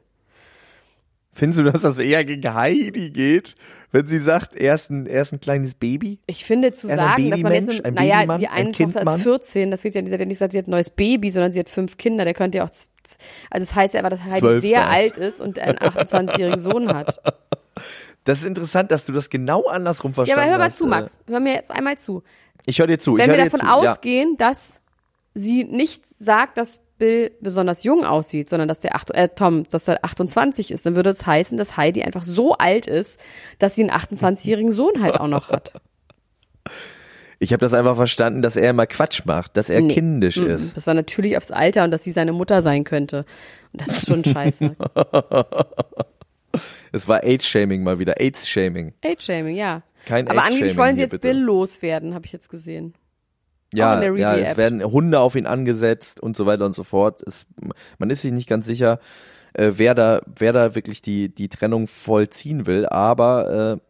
[1.31, 3.55] Findest du, dass das eher gegen Heidi geht,
[3.91, 6.19] wenn sie sagt, er ist ein, er ist ein kleines Baby?
[6.25, 8.83] Ich finde zu ein sagen, dass man jetzt mit, ein naja, die ein eine Tochter
[8.85, 9.17] Kindmann?
[9.17, 10.89] ist 14, das geht ja nicht, sie hat ja nicht gesagt, sie hat ein neues
[10.89, 12.87] Baby, sondern sie hat fünf Kinder, der könnte ja auch, also
[13.51, 14.87] das heißt ja aber, dass Heidi sehr sein.
[14.87, 17.21] alt ist und einen 28-jährigen Sohn hat.
[18.23, 20.77] Das ist interessant, dass du das genau andersrum Ja, verstanden aber hör mal hast.
[20.77, 21.13] zu, Max.
[21.27, 22.19] Hör mir jetzt einmal zu.
[22.19, 22.21] Äh,
[22.67, 23.17] Ich höre dir zu.
[23.17, 23.65] Wenn wir davon zu.
[23.65, 23.73] Ja.
[23.93, 24.81] ausgehen, dass
[25.33, 29.87] sie nicht sagt, dass Bill besonders jung aussieht, sondern dass der acht, äh, Tom, dass
[29.87, 33.21] er 28 ist, dann würde es heißen, dass Heidi einfach so alt ist,
[33.57, 35.73] dass sie einen 28-jährigen Sohn halt auch noch hat.
[37.41, 39.93] Ich habe das einfach verstanden, dass er immer Quatsch macht, dass er Nee.
[39.93, 40.75] kindisch Mm, ist.
[40.75, 43.23] Das war natürlich aufs Alter und dass sie seine Mutter sein könnte.
[43.71, 44.75] Und das ist schon scheiße.
[46.91, 48.19] Es war Age-Shaming mal wieder.
[48.19, 48.93] AIDS-Shaming.
[49.03, 49.83] Age-Shaming, ja.
[50.05, 51.27] Kein Aber angeblich Age-Shaming wollen sie jetzt bitte.
[51.27, 52.93] Bill loswerden, habe ich jetzt gesehen.
[53.73, 57.21] Ja, ja, es werden Hunde auf ihn angesetzt und so weiter und so fort.
[57.27, 57.45] Es,
[57.99, 58.99] man ist sich nicht ganz sicher,
[59.53, 63.88] äh, wer da, wer da wirklich die, die Trennung vollziehen will, aber äh,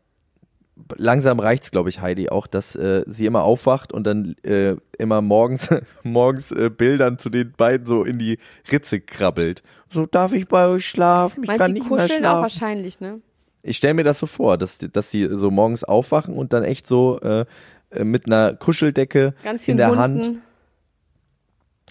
[0.97, 5.21] langsam reicht's, glaube ich, Heidi auch, dass äh, sie immer aufwacht und dann äh, immer
[5.21, 5.69] morgens,
[6.03, 8.37] morgens äh, Bildern zu den beiden so in die
[8.71, 9.63] Ritze krabbelt.
[9.87, 11.43] So, darf ich bei euch schlafen?
[11.43, 12.41] Ich Meinst kann die nicht mehr kuscheln auch schlafen.
[12.43, 13.21] wahrscheinlich, ne?
[13.61, 16.87] Ich stelle mir das so vor, dass, dass sie so morgens aufwachen und dann echt
[16.87, 17.45] so äh,
[17.91, 19.99] äh, mit einer Kuscheldecke Ganz in der Hunden.
[20.01, 20.39] Hand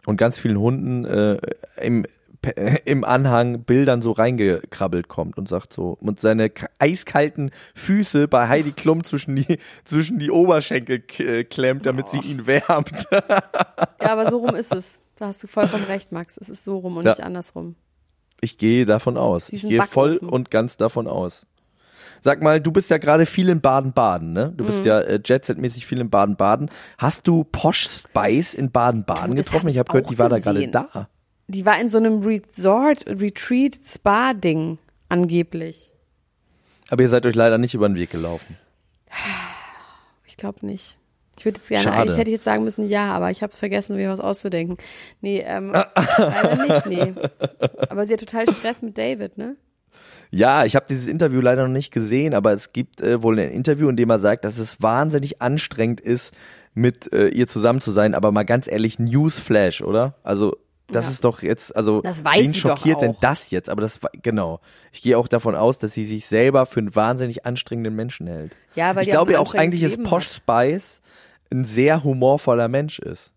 [0.06, 1.38] und ganz vielen Hunden äh,
[1.82, 2.06] im,
[2.84, 8.72] im Anhang Bildern so reingekrabbelt kommt und sagt so und seine eiskalten Füße bei Heidi
[8.72, 13.06] Klum zwischen die zwischen die Oberschenkel äh, klemmt, damit sie ihn wärmt.
[14.00, 15.00] Ja, aber so rum ist es.
[15.16, 16.38] Da hast du vollkommen recht, Max.
[16.40, 17.10] Es ist so rum und Ja.
[17.12, 17.74] nicht andersrum.
[18.40, 19.52] Ich gehe davon aus.
[19.52, 21.44] Ich gehe voll und ganz davon aus.
[22.20, 24.52] Sag mal, du bist ja gerade viel in Baden-Baden, ne?
[24.56, 24.66] Du Mhm.
[24.68, 26.70] bist ja äh, Jet-Set-mäßig viel in Baden-Baden.
[26.96, 29.64] Hast du Posh Spice in Baden-Baden getroffen?
[29.66, 31.08] hab ich habe gehört, die war da gerade da.
[31.48, 35.92] Die war in so einem Resort, Retreat, Spa-Ding, angeblich.
[36.90, 38.56] Aber ihr seid euch leider nicht über den Weg gelaufen.
[40.26, 40.98] Ich glaube nicht.
[41.38, 41.96] Ich würde jetzt gerne, Schade.
[41.96, 44.76] eigentlich hätte ich jetzt sagen müssen, ja, aber ich habe vergessen, mir was auszudenken.
[45.20, 45.72] Nee, ähm,
[46.18, 47.14] leider nicht, nee.
[47.88, 49.56] Aber sie hat total Stress mit David, ne?
[50.30, 53.50] Ja, ich habe dieses Interview leider noch nicht gesehen, aber es gibt äh, wohl ein
[53.50, 56.34] Interview, in dem er sagt, dass es wahnsinnig anstrengend ist,
[56.74, 58.14] mit äh, ihr zusammen zu sein.
[58.14, 60.16] Aber mal ganz ehrlich, Newsflash, oder?
[60.22, 60.56] Also
[60.90, 61.10] das Ja.
[61.12, 63.68] ist doch jetzt, also Das weiß wen schockiert denn das jetzt?
[63.70, 64.60] Aber das genau.
[64.92, 68.56] Ich gehe auch davon aus, dass sie sich selber für einen wahnsinnig anstrengenden Menschen hält.
[68.74, 70.32] Ja, weil ich glaube ja auch eigentlich, dass Leben Posh hat.
[70.32, 71.00] Spice
[71.50, 73.32] ein sehr humorvoller Mensch ist.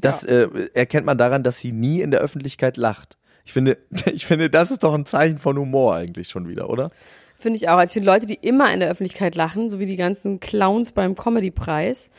[0.00, 3.16] Das äh, erkennt man daran, dass sie nie in der Öffentlichkeit lacht.
[3.44, 3.78] Ich finde,
[4.12, 6.90] ich finde, das ist doch ein Zeichen von Humor eigentlich schon wieder, oder?
[7.36, 7.78] Finde ich auch.
[7.78, 10.92] Also ich finde Leute, die immer in der Öffentlichkeit lachen, so wie die ganzen Clowns
[10.92, 12.10] beim Comedy-Preis.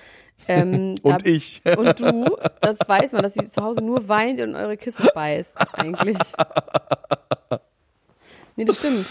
[0.47, 1.61] Ähm, Und da- ich.
[1.77, 5.55] Und du, das weiß man, dass sie zu Hause nur weint und eure Kissen beißt,
[5.77, 6.17] eigentlich.
[8.55, 9.05] Nee, das stimmt.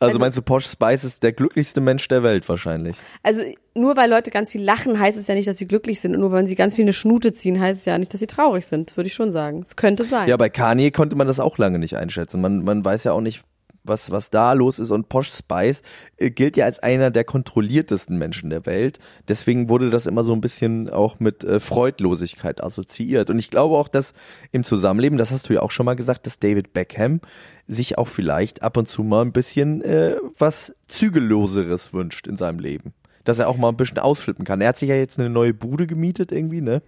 [0.00, 2.96] Also, Also- meinst du, Posh Spice ist der glücklichste Mensch der Welt wahrscheinlich?
[3.22, 3.42] Also
[3.74, 6.14] nur weil Leute ganz viel lachen, heißt es ja nicht, dass sie glücklich sind.
[6.14, 8.26] Und nur weil sie ganz viel eine Schnute ziehen, heißt es ja nicht, dass sie
[8.26, 9.62] traurig sind, würde ich schon sagen.
[9.64, 10.28] Es könnte sein.
[10.28, 12.40] Ja, bei Kanye konnte man das auch lange nicht einschätzen.
[12.40, 13.44] Man, man weiß ja auch nicht,
[13.84, 14.90] was, was da los ist.
[14.90, 15.82] Und Posh Spice
[16.16, 18.98] äh, gilt ja als einer der kontrolliertesten Menschen der Welt.
[19.28, 23.30] Deswegen wurde das immer so ein bisschen auch mit äh, Freudlosigkeit assoziiert.
[23.30, 24.14] Und ich glaube auch, dass
[24.50, 27.20] im Zusammenleben, das hast du ja auch schon mal gesagt, dass David Beckham
[27.68, 32.58] sich auch vielleicht ab und zu mal ein bisschen äh, was Zügelloseres wünscht in seinem
[32.58, 32.94] Leben.
[33.24, 34.60] Dass er auch mal ein bisschen ausflippen kann.
[34.60, 36.82] Er hat sich ja jetzt eine neue Bude gemietet irgendwie, ne?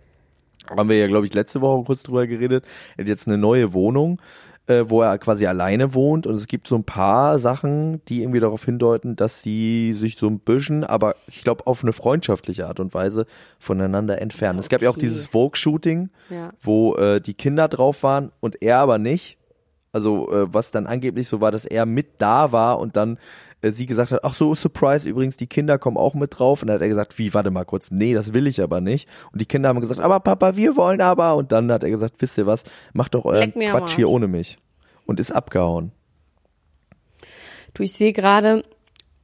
[0.70, 2.64] haben wir ja, glaube ich, letzte Woche kurz drüber geredet.
[2.96, 4.20] Er hat jetzt eine neue Wohnung,
[4.68, 8.40] äh, wo er quasi alleine wohnt und es gibt so ein paar Sachen, die irgendwie
[8.40, 12.81] darauf hindeuten, dass sie sich so ein bisschen, aber ich glaube auf eine freundschaftliche Art
[12.81, 13.26] und Weise
[13.61, 14.59] voneinander entfernen.
[14.59, 15.07] Ist Es gab ja auch okay.
[15.07, 16.50] dieses Vogue-Shooting, Ja.
[16.61, 19.38] wo äh, die Kinder drauf waren und er aber nicht.
[19.96, 23.18] Also äh, was dann angeblich so war, dass er mit da war und dann
[23.62, 26.61] äh, sie gesagt hat, ach so, Surprise, übrigens, die Kinder kommen auch mit drauf.
[26.61, 29.09] Und dann hat er gesagt, wie, warte mal kurz, nee, das will ich aber nicht.
[29.32, 31.35] Und die Kinder haben gesagt, aber Papa, wir wollen aber.
[31.37, 34.59] Und dann hat er gesagt, wisst ihr was, macht doch euren Quatsch hier ohne mich.
[35.06, 35.92] Und ist abgehauen.
[37.72, 38.62] Du, ich sehe gerade,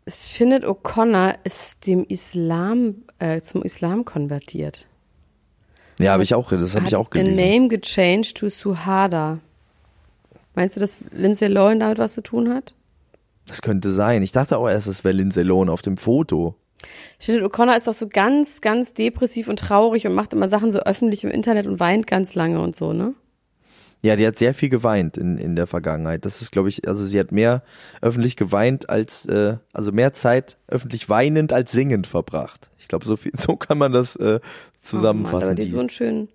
[0.06, 4.86] Sinead O'Connor ist dem Islam, äh, zum Islam konvertiert.
[5.98, 7.38] Ja, habe ich auch, das habe ich auch gelesen.
[7.38, 9.40] A name gechanged to Suhada.
[10.54, 12.74] Meinst du, dass Lindsay Lohan damit was zu tun hat?
[13.46, 14.22] Das könnte sein.
[14.22, 16.54] Ich dachte auch erst, es wäre Lindsay Lohan auf dem Foto.
[17.18, 20.80] Sinead O'Connor ist doch so ganz, ganz depressiv und traurig und macht immer Sachen so
[20.80, 23.14] öffentlich im Internet und weint ganz lange und so, ne?
[24.04, 26.24] Ja, die hat sehr viel geweint in, in der Vergangenheit.
[26.24, 27.62] Das ist, glaube ich, also sie hat mehr
[28.00, 32.72] öffentlich geweint als, äh, also mehr Zeit öffentlich weinend als singend verbracht.
[32.80, 34.40] Ich glaube, so viel, so kann man das äh, Oh Mann,
[34.80, 35.44] zusammenfassen.
[35.50, 36.28] aber die die, so einen schönen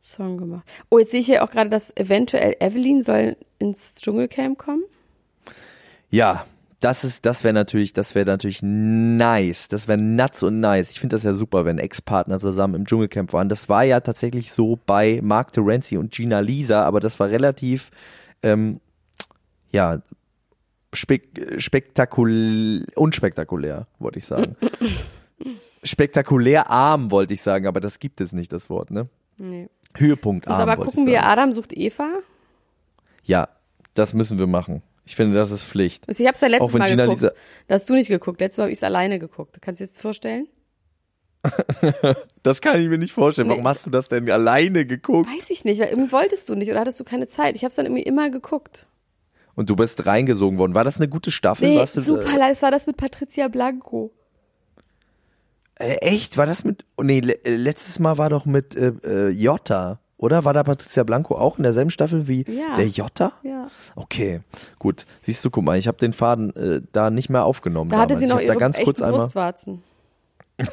[0.00, 0.66] Song gemacht.
[0.88, 4.84] Oh, jetzt sehe ich ja auch gerade, dass eventuell Evelyn soll ins Dschungelcamp kommen.
[6.10, 6.46] ja,
[6.80, 9.68] das ist, das wäre natürlich, das wäre natürlich nice.
[9.68, 10.90] Das wäre nuts und nice.
[10.90, 13.50] Ich finde das ja super, wenn Ex-Partner zusammen im Dschungelcamp waren.
[13.50, 17.90] Das war ja tatsächlich so bei Mark Terenzi und Gina Lisa, aber das war relativ,
[18.42, 18.80] ähm,
[19.70, 20.00] ja,
[20.94, 24.56] spek spektakul unspektakulär, wollte ich sagen.
[25.82, 29.08] Spektakulär arm, wollte ich sagen, aber das gibt es nicht, das Wort, ne?
[29.38, 29.68] Nee.
[29.96, 30.60] Höhepunkt arm.
[30.60, 31.24] aber gucken wir.
[31.26, 32.08] Adam sucht Eva.
[33.24, 33.48] Ja,
[33.94, 34.82] das müssen wir machen.
[35.04, 36.08] Ich finde, das ist Pflicht.
[36.08, 37.22] Also Ich habe es ja letztes Mal Gina geguckt.
[37.22, 37.32] Lisa-
[37.66, 38.40] Da hast du nicht geguckt.
[38.40, 39.58] Letztes Mal habe ich es alleine geguckt.
[39.60, 40.46] Kannst du dir das vorstellen?
[42.42, 43.48] Das kann ich mir nicht vorstellen.
[43.48, 43.68] Warum Nee.
[43.68, 45.28] hast du das denn alleine geguckt?
[45.28, 47.56] Weiß ich nicht, weil irgendwie wolltest du nicht oder hattest du keine Zeit.
[47.56, 48.86] Ich habe es dann irgendwie immer geguckt.
[49.54, 50.74] Und du bist reingesogen worden.
[50.74, 51.68] War das eine gute Staffel?
[51.68, 54.12] Nee, super, das war das mit Patricia Blanco.
[55.80, 56.36] Äh, echt?
[56.36, 56.84] War das mit.
[56.96, 59.98] Oh, nee, äh, letztes Mal war doch mit äh, äh, Jota.
[60.18, 62.76] Oder war da Patricia Blanco auch in derselben Staffel wie Ja.
[62.76, 63.32] der Jota?
[63.42, 63.68] Ja.
[63.96, 64.42] Okay,
[64.78, 65.06] gut.
[65.22, 67.88] Siehst du, guck mal, ich habe den Faden äh, da nicht mehr aufgenommen.
[67.90, 68.18] Da hatte damals.
[68.20, 69.20] sie ich noch ihre da ganz echten kurz einmal.
[69.20, 69.82] Brustwarzen.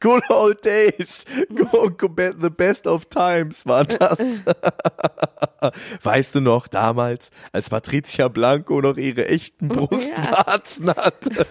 [0.00, 1.26] Good old days.
[1.54, 4.16] Go, go, be- the best of times war das.
[6.02, 11.46] weißt du noch, damals, als Patricia Blanco noch ihre echten Brustwarzen hatte?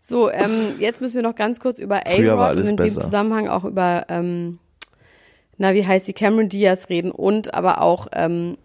[0.00, 3.00] So, ähm, jetzt müssen wir noch ganz kurz über A-Rod und in dem besser.
[3.00, 4.58] Zusammenhang auch über, ähm,
[5.58, 8.56] na, wie heißt sie, Cameron Diaz reden und aber auch ähm,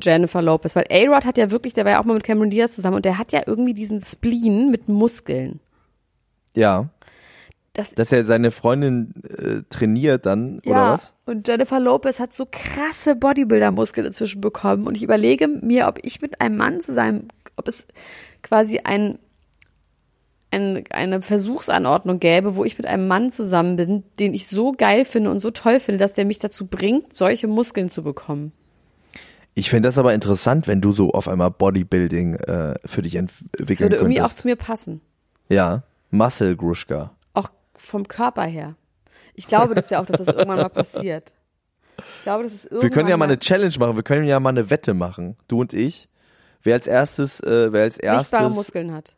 [0.00, 0.76] Jennifer Lopez.
[0.76, 3.04] Weil A-Rod hat ja wirklich, der war ja auch mal mit Cameron Diaz zusammen und
[3.04, 5.60] der hat ja irgendwie diesen Spleen mit Muskeln.
[6.54, 6.90] Ja.
[7.72, 11.14] Das, Dass er seine Freundin äh, trainiert dann, oder ja, was?
[11.24, 16.20] und Jennifer Lopez hat so krasse Bodybuilder-Muskeln inzwischen bekommen und ich überlege mir, ob ich
[16.20, 17.86] mit einem Mann zusammen, ob es
[18.42, 19.18] quasi ein
[20.52, 25.04] ein, eine Versuchsanordnung gäbe, wo ich mit einem Mann zusammen bin, den ich so geil
[25.04, 28.52] finde und so toll finde, dass der mich dazu bringt, solche Muskeln zu bekommen.
[29.54, 33.66] Ich finde das aber interessant, wenn du so auf einmal Bodybuilding äh, für dich entwickeln
[33.68, 34.38] Das würde irgendwie auch könntest.
[34.38, 35.00] zu mir passen.
[35.48, 37.12] Ja, Muscle Gruschka.
[37.34, 38.76] Auch vom Körper her.
[39.34, 41.34] Ich glaube das ja auch, dass das irgendwann mal passiert.
[41.98, 44.40] Ich glaube, das ist irgendwann Wir können ja mal eine Challenge machen, wir können ja
[44.40, 46.08] mal eine Wette machen, du und ich.
[46.62, 49.16] Wer als erstes, äh, wer als erstes sichtbare Muskeln hat.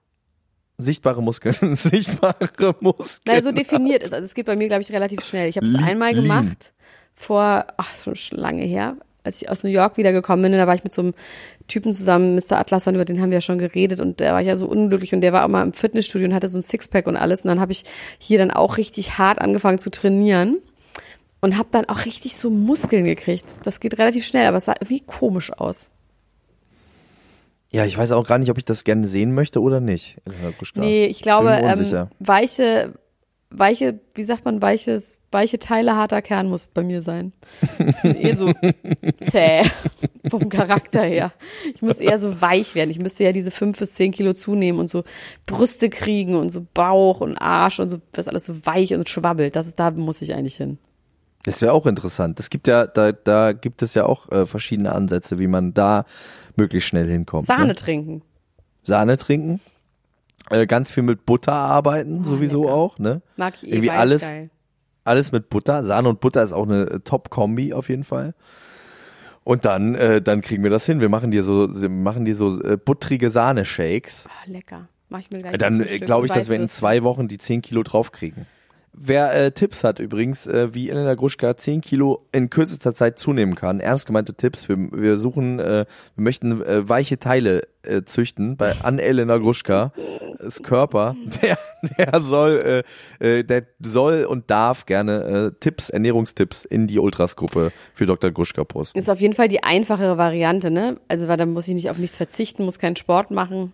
[0.78, 3.20] Sichtbare Muskeln, sichtbare Muskeln.
[3.26, 4.12] Nein, so definiert ist.
[4.12, 5.48] Also es geht bei mir, glaube ich, relativ schnell.
[5.48, 6.72] Ich habe es einmal gemacht,
[7.14, 10.52] vor, ach, so schon lange her, als ich aus New York wiedergekommen bin.
[10.52, 11.14] Da war ich mit so einem
[11.68, 12.58] Typen zusammen, Mr.
[12.58, 15.20] Atlason, über den haben wir ja schon geredet und der war ja so unglücklich und
[15.20, 17.42] der war auch mal im Fitnessstudio und hatte so ein Sixpack und alles.
[17.42, 17.84] Und dann habe ich
[18.18, 20.58] hier dann auch richtig hart angefangen zu trainieren
[21.40, 23.56] und habe dann auch richtig so Muskeln gekriegt.
[23.62, 25.90] Das geht relativ schnell, aber es sah irgendwie komisch aus.
[27.74, 30.18] Ja, ich weiß auch gar nicht, ob ich das gerne sehen möchte oder nicht.
[30.76, 32.94] Nee, ich glaube, mir ähm, weiche,
[33.50, 37.32] weiche, wie sagt man, weiches, weiche Teile harter Kern muss bei mir sein.
[37.84, 38.52] Ich bin eh so
[39.16, 39.64] zäh
[40.30, 41.32] vom Charakter her.
[41.74, 42.90] Ich muss eher so weich werden.
[42.90, 45.02] Ich müsste ja diese fünf bis zehn Kilo zunehmen und so
[45.44, 49.56] Brüste kriegen und so Bauch und Arsch und so, das alles so weich und schwabbelt.
[49.56, 50.78] Das ist, da muss ich eigentlich hin.
[51.44, 52.40] Das wäre auch interessant.
[52.40, 56.04] Es gibt ja, da, da gibt es ja auch äh, verschiedene Ansätze, wie man da
[56.56, 57.44] möglichst schnell hinkommt.
[57.44, 57.74] Sahne Ne?
[57.74, 58.22] trinken.
[58.82, 59.60] Sahne trinken.
[60.50, 62.74] Äh, ganz viel mit Butter arbeiten, sowieso lecker.
[62.74, 63.22] auch, ne?
[63.36, 64.50] Mag ich eh, Irgendwie alles- geil.
[65.06, 65.84] Alles mit Butter.
[65.84, 68.34] Sahne und Butter ist auch eine äh, Top-Kombi auf jeden Fall.
[69.42, 71.00] Und dann, äh, dann kriegen wir das hin.
[71.00, 74.26] Wir machen dir so, machen dir so äh, buttrige Sahne-Shakes.
[74.30, 74.88] Ah, lecker.
[75.10, 77.60] Mach ich mir gleich Dann äh, glaube ich, dass wir in zwei Wochen die 10
[77.60, 78.46] Kilo draufkriegen.
[78.96, 83.56] Wer äh, Tipps hat übrigens, äh, wie Elena Gruschka 10 Kilo in kürzester Zeit zunehmen
[83.56, 85.84] kann, ernst gemeinte Tipps, wir, wir suchen, äh,
[86.14, 89.92] wir möchten äh, weiche Teile äh, züchten bei an Elena Gruschka,
[90.38, 91.58] das Körper, der,
[91.98, 92.84] der soll,
[93.20, 98.30] äh, äh, der soll und darf gerne äh, Tipps, Ernährungstipps in die Ultras-Gruppe für Dr.
[98.30, 98.96] Gruschka posten.
[98.96, 101.00] Ist auf jeden Fall die einfachere Variante, ne?
[101.08, 103.72] Also, weil dann muss ich nicht auf nichts verzichten, muss keinen Sport machen.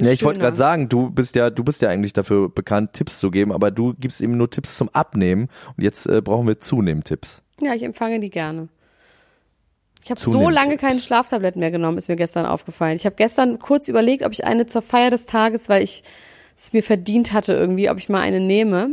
[0.00, 3.18] Ja, ich wollte gerade sagen, du bist ja, du bist ja eigentlich dafür bekannt, Tipps
[3.18, 6.58] zu geben, aber du gibst eben nur Tipps zum Abnehmen und jetzt äh, brauchen wir
[6.58, 7.42] zunehmen Tipps.
[7.60, 8.68] Ja, ich empfange die gerne.
[10.04, 12.96] Ich habe so Zunehmend lange keine Schlaftabletten mehr genommen, ist mir gestern aufgefallen.
[12.96, 16.02] Ich habe gestern kurz überlegt, ob ich eine zur Feier des Tages, weil ich
[16.56, 18.90] es mir verdient hatte irgendwie, ob ich mal eine nehme.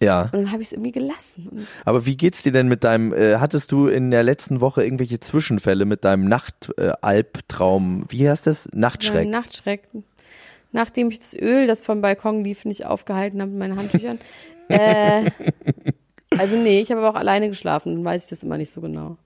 [0.00, 1.48] Ja, Und dann habe ich es irgendwie gelassen.
[1.50, 4.84] Und aber wie geht's dir denn mit deinem, äh, hattest du in der letzten Woche
[4.84, 8.02] irgendwelche Zwischenfälle mit deinem Nachtalbtraum?
[8.02, 8.68] Äh, wie heißt das?
[8.72, 9.24] Nachtschreck?
[9.24, 9.88] Mein Nachtschreck.
[10.72, 14.18] Nachdem ich das Öl, das vom Balkon lief, nicht aufgehalten habe mit meinen Handtüchern.
[14.68, 15.30] äh,
[16.36, 18.82] also nee, ich habe aber auch alleine geschlafen, dann weiß ich das immer nicht so
[18.82, 19.16] genau.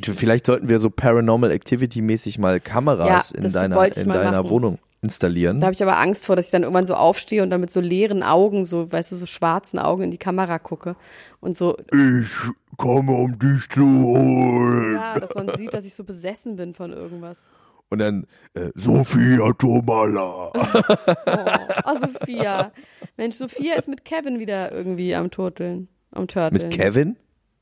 [0.00, 4.48] Vielleicht sollten wir so Paranormal Activity mäßig mal Kameras Ja, in deiner, in deiner machen.
[4.50, 5.60] Wohnung installieren.
[5.60, 7.70] Da habe ich aber Angst vor, dass ich dann irgendwann so aufstehe und dann mit
[7.70, 10.96] so leeren Augen, so, weißt du, so schwarzen Augen in die Kamera gucke
[11.40, 12.30] und so, Ich
[12.76, 14.94] komme, um dich zu holen.
[14.94, 17.52] ja, dass man sieht, dass ich so besessen bin von irgendwas.
[17.90, 20.50] Und dann, äh, Sophia Tomala.
[21.86, 22.72] Oh, Sophia.
[23.16, 26.60] Mensch, Sophia ist mit Kevin wieder irgendwie am Turteln, am Turteln.
[26.68, 27.16] Mit Kevin?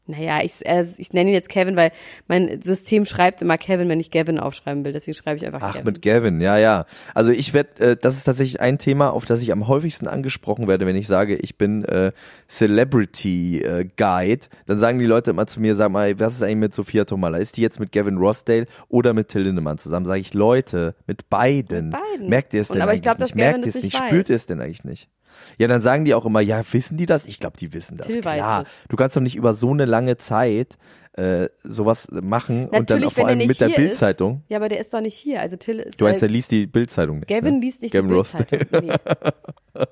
[0.07, 1.93] Naja, ich, äh, ich nenne ihn jetzt Kevin, weil
[2.27, 4.93] mein System schreibt immer Kevin, wenn ich Gavin aufschreiben will.
[4.93, 5.85] Deswegen schreibe ich einfach Ach, Kevin.
[5.87, 6.87] mit Gavin, ja, ja.
[7.15, 10.67] Also ich werde, äh, das ist tatsächlich ein Thema, auf das ich am häufigsten angesprochen
[10.67, 12.11] werde, wenn ich sage, ich bin äh,
[12.49, 14.47] Celebrity äh, Guide.
[14.67, 17.39] Dann sagen die Leute immer zu mir, sag mal, was ist eigentlich mit Sophia Tomala?
[17.39, 20.07] Ist die jetzt mit Gavin Rossdale oder mit Till Lindemann zusammen?
[20.07, 21.91] Sage ich, Leute, mit beiden.
[21.91, 22.29] Mit beiden.
[22.29, 23.45] Merkt ihr es Und denn aber ich eigentlich glaub, dass nicht?
[23.45, 24.01] Merkt ihr es nicht nicht?
[24.01, 24.09] weiß.
[24.09, 25.09] Spürt ihr es denn eigentlich nicht?
[25.59, 27.27] Ja, dann sagen die auch immer, ja, wissen die das?
[27.27, 28.07] Ich glaube, die wissen das.
[28.07, 28.65] Till weiß Klar.
[28.89, 30.79] Du kannst doch nicht über so eine lange Zeit
[31.15, 34.43] äh, sowas machen und dann Natürlich, vor allem mit der Bildzeitung.
[34.49, 35.41] Ja, aber der ist doch nicht hier.
[35.41, 36.01] Also Till ist.
[36.01, 37.29] Du meinst, äh, er liest die Bildzeitung nicht.
[37.29, 37.61] Gavin ne?
[37.61, 38.15] liest nicht Gavin die.
[38.15, 38.61] Bildzeitung.
[38.83, 39.85] Nee.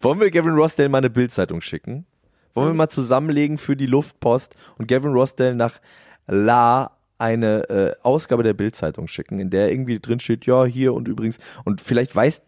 [0.00, 2.06] Wollen wir Gavin Rossdale mal eine Bildzeitung schicken?
[2.54, 5.80] Wollen wir mal zusammenlegen für die Luftpost und Gavin Rossdale nach
[6.26, 11.06] La eine äh, Ausgabe der Bildzeitung schicken, in der irgendwie drin steht, ja, hier und
[11.06, 12.42] übrigens, und vielleicht weiß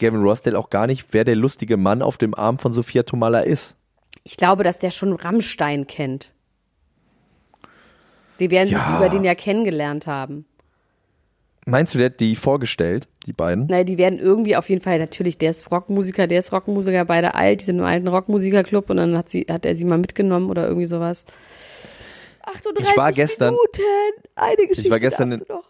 [0.00, 3.40] Gavin Rossdale auch gar nicht, wer der lustige Mann auf dem Arm von Sophia Tomala
[3.40, 3.76] ist.
[4.24, 6.32] Ich glaube, dass der schon Rammstein kennt.
[8.40, 8.96] Die werden sich Ja.
[8.96, 10.46] über den ja kennengelernt haben.
[11.66, 13.66] Meinst du, der hat die vorgestellt, die beiden?
[13.66, 17.34] Naja, die werden irgendwie auf jeden Fall, natürlich, der ist Rockmusiker, der ist Rockmusiker, beide
[17.34, 20.48] alt, die sind im alten Rockmusikerclub und dann hat sie, hat er sie mal mitgenommen
[20.48, 21.26] oder irgendwie sowas.
[22.42, 23.82] 38 Ich war gestern- Minuten,
[24.34, 25.69] eine Geschichte gestern darfst du doch.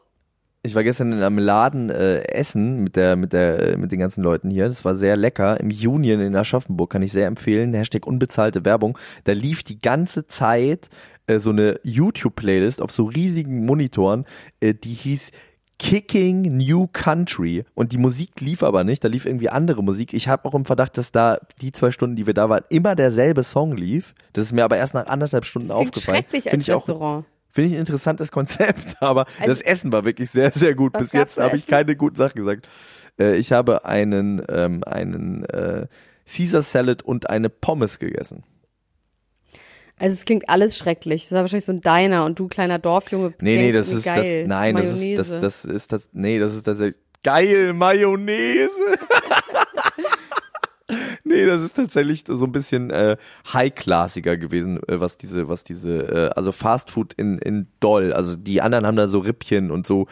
[0.62, 3.98] Ich war gestern in einem Laden äh, essen mit der mit der äh, mit den
[3.98, 4.66] ganzen Leuten hier.
[4.66, 5.58] Das war sehr lecker.
[5.58, 7.72] Im Union in Aschaffenburg kann ich sehr empfehlen.
[7.72, 8.98] Hashtag unbezahlte Werbung.
[9.24, 10.90] Da lief die ganze Zeit
[11.30, 14.24] äh, so eine YouTube-Playlist auf so riesigen Monitoren,
[14.60, 15.30] äh, die hieß
[15.78, 20.12] Kicking New Country und die Musik lief aber nicht, da lief irgendwie andere Musik.
[20.12, 22.94] Ich habe auch im Verdacht, dass da die zwei Stunden, die wir da waren, immer
[22.94, 24.14] derselbe Song lief.
[24.34, 26.18] Das ist mir aber erst nach anderthalb Stunden Das aufgefallen.
[26.18, 27.24] schrecklich Find als ich auch, Restaurant.
[27.52, 30.92] Finde ich ein interessantes Konzept, aber Also- das Essen war wirklich sehr, sehr gut.
[30.92, 32.68] Bis jetzt habe ich keine guten Sachen gesagt.
[33.18, 35.86] Äh, ich habe einen, ähm, einen äh,
[36.26, 38.44] Caesar Salad und eine Pommes gegessen.
[39.98, 41.24] Also es klingt alles schrecklich.
[41.24, 43.34] Das war wahrscheinlich so ein Diner und du kleiner Dorfjunge.
[43.42, 44.40] Nee, nee, das ist geil.
[44.40, 45.38] das nein, das ist Mayonnaise.
[45.40, 48.70] das das ist das nee, das ist tatsächlich geil Mayonnaise.
[51.24, 53.16] nee, das ist tatsächlich so ein bisschen äh,
[53.52, 58.36] high-klassiger gewesen, äh, was diese was diese äh, also Fast Food in in doll, also
[58.36, 60.06] die anderen haben da so Rippchen und so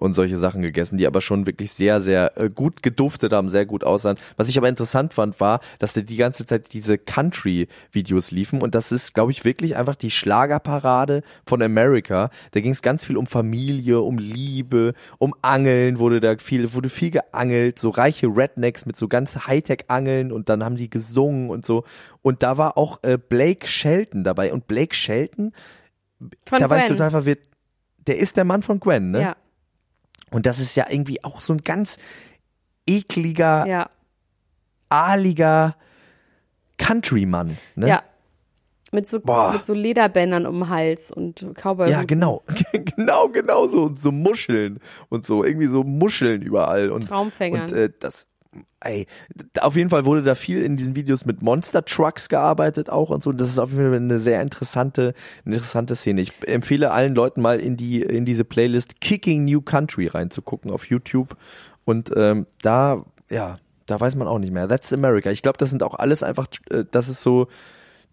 [0.00, 3.66] und solche Sachen gegessen, die aber schon wirklich sehr, sehr äh, gut geduftet haben, sehr
[3.66, 4.16] gut aussahen.
[4.36, 8.74] Was ich aber interessant fand, war, dass da die ganze Zeit diese Country-Videos liefen und
[8.74, 12.30] das ist, glaube ich, wirklich einfach die Schlagerparade von America.
[12.52, 16.88] Da ging es ganz viel um Familie, um Liebe, um Angeln wurde da viel, wurde
[16.88, 21.64] viel geangelt, so reiche Rednecks mit so ganz Hightech-Angeln und dann haben die gesungen und
[21.66, 21.84] so.
[22.22, 25.52] Und da war auch äh, Blake Shelton dabei und Blake Shelton,
[26.46, 26.96] Von da war ich Gwen.
[26.96, 27.40] total verwirrt,
[28.06, 29.20] der ist der Mann von Gwen, ne?
[29.20, 29.36] Ja,
[30.30, 31.96] Und das ist ja irgendwie auch so ein ganz
[32.86, 33.90] ekliger, ja,
[34.88, 35.76] ahliger
[36.78, 37.56] Countrymann.
[37.76, 37.88] Ne?
[37.88, 38.02] ja.
[38.92, 39.52] Mit so, Boah.
[39.52, 41.88] mit so Lederbändern um den Hals und Cowboy.
[41.88, 42.42] Ja, genau.
[42.72, 43.84] genau, genau so.
[43.84, 45.44] Und so Muscheln und so.
[45.44, 46.90] Irgendwie so Muscheln überall.
[46.90, 47.70] Und, Traumfängern.
[47.70, 48.26] Und äh, das,
[48.80, 49.06] ey,
[49.60, 53.22] auf jeden Fall wurde da viel in diesen Videos mit Monster Trucks gearbeitet auch und
[53.22, 53.32] so.
[53.32, 56.22] Das ist auf jeden Fall eine sehr interessante, interessante Szene.
[56.22, 60.86] Ich empfehle allen Leuten mal in die, in diese Playlist Kicking New Country reinzugucken auf
[60.86, 61.36] YouTube.
[61.84, 64.68] Und ähm, da, ja, da weiß man auch nicht mehr.
[64.68, 65.30] That's America.
[65.30, 67.48] Ich glaube, das sind auch alles einfach, äh, das ist so,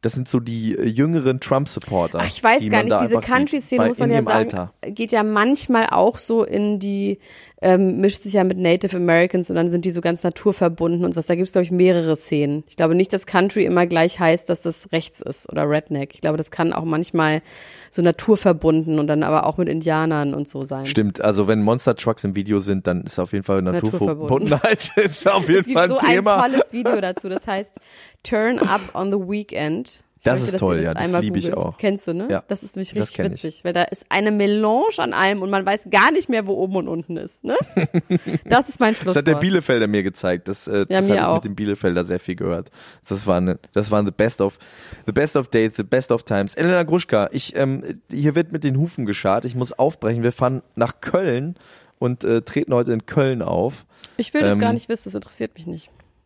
[0.02, 2.20] das sind so die äh, jüngeren Trump-Supporter.
[2.22, 4.74] Ach, ich weiß gar nicht, diese Country-Szene, muss man ja sagen, Alter.
[4.86, 7.20] geht ja manchmal auch so in die,
[7.62, 11.14] ähm, mischt sich ja mit Native Americans und dann sind die so ganz naturverbunden und
[11.14, 11.26] so was.
[11.26, 12.64] Da gibt es, glaube ich, mehrere Szenen.
[12.68, 16.14] Ich glaube nicht, dass Country immer gleich heißt, dass das rechts ist oder Redneck.
[16.14, 17.42] Ich glaube, das kann auch manchmal
[17.90, 20.86] so naturverbunden und dann aber auch mit Indianern und so sein.
[20.86, 24.50] Stimmt, also wenn Monster Trucks im Video sind, dann ist auf jeden Fall Naturverbunden.
[24.50, 26.44] Naturverbundenheit ist auf jeden Es gibt Fall so ein Thema.
[26.44, 27.80] ein tolles Video dazu, das heißt
[28.24, 30.04] Turn Up on the Weekend.
[30.28, 31.78] Das möchte, ist toll, ihr ja, das liebe ich auch.
[31.78, 32.28] Kennst du, ne?
[32.30, 33.44] Ja, Das ist nämlich das richtig kenn ich.
[33.44, 36.54] witzig, weil da ist eine Melange an allem und man weiß gar nicht mehr, wo
[36.54, 37.56] oben und unten ist, ne?
[38.46, 39.18] Das ist mein Das Schlusswort.
[39.18, 40.48] hat der Bielefelder mir gezeigt.
[40.48, 42.70] Das, äh, das mir habe ich mit dem Bielefelder sehr viel gehört.
[43.08, 44.58] Das waren, das waren the best of,
[45.06, 46.56] the best of days, the best of times.
[46.56, 49.46] Elena Gruschka, ich, ähm, hier wird mit den Hufen geschart.
[49.46, 50.24] Ich muss aufbrechen.
[50.24, 51.56] Wir fahren nach Köln
[52.00, 53.86] und äh, treten heute in Köln auf.
[54.18, 55.90] Ich will das Ähm, gar nicht wissen, das interessiert mich nicht.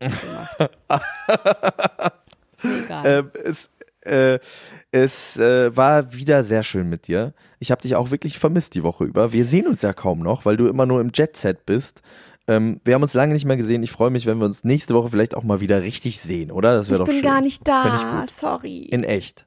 [2.56, 3.02] ist mir egal.
[3.06, 3.70] Ähm, es
[4.04, 4.38] äh,
[4.90, 7.34] es äh, war wieder sehr schön mit dir.
[7.58, 9.32] Ich habe dich auch wirklich vermisst die Woche über.
[9.32, 12.02] Wir sehen uns ja kaum noch, weil du immer nur im Jet-Set bist.
[12.48, 13.82] Ähm, wir haben uns lange nicht mehr gesehen.
[13.82, 16.74] Ich freue mich, wenn wir uns nächste Woche vielleicht auch mal wieder richtig sehen, oder?
[16.74, 17.24] Das wäre ich doch bin schön.
[17.24, 18.78] gar nicht Fänd ich da, sorry.
[18.82, 19.46] In echt.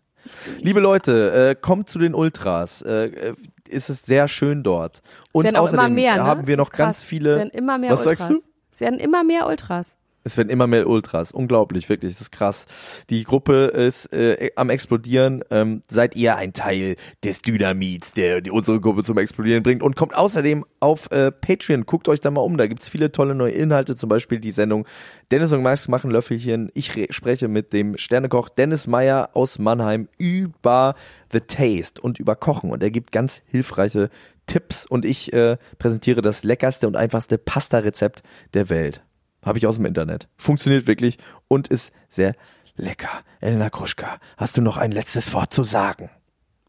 [0.59, 2.81] Liebe Leute, äh, kommt zu den Ultras.
[2.81, 3.33] Äh, äh,
[3.67, 5.01] ist es sehr schön dort.
[5.31, 6.23] Und es werden auch außerdem immer mehr, ne?
[6.23, 7.31] haben wir noch ganz viele.
[7.31, 8.27] Es werden immer mehr Was Ultras.
[8.27, 8.49] sagst du?
[8.71, 9.97] Es werden immer mehr Ultras.
[10.27, 11.31] Es werden immer mehr Ultras.
[11.31, 12.13] Unglaublich, wirklich.
[12.13, 12.65] Das ist krass.
[13.11, 15.43] Die Gruppe ist äh, am explodieren.
[15.51, 19.95] Ähm, seid ihr ein Teil des Dynamits, der die, unsere Gruppe zum Explodieren bringt und
[19.95, 21.85] kommt außerdem auf äh, Patreon.
[21.85, 22.57] Guckt euch da mal um.
[22.57, 23.95] Da gibt's viele tolle neue Inhalte.
[23.95, 24.87] Zum Beispiel die Sendung
[25.29, 26.71] Dennis und Max machen Löffelchen.
[26.73, 30.95] Ich re- spreche mit dem Sternekoch Dennis Meyer aus Mannheim über
[31.31, 32.71] The Taste und über Kochen.
[32.71, 34.09] Und er gibt ganz hilfreiche
[34.47, 34.87] Tipps.
[34.87, 38.23] Und ich äh, präsentiere das leckerste und einfachste Pasta-Rezept
[38.55, 39.03] der Welt.
[39.45, 40.27] Habe ich aus dem Internet.
[40.37, 41.17] Funktioniert wirklich
[41.47, 42.33] und ist sehr
[42.75, 43.23] lecker.
[43.39, 46.09] Elena Kruschka, hast du noch ein letztes Wort zu sagen?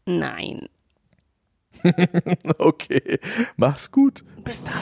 [0.05, 0.67] Nein.
[2.57, 3.19] Okay,
[3.55, 4.23] mach's gut.
[4.43, 4.81] Bis dann.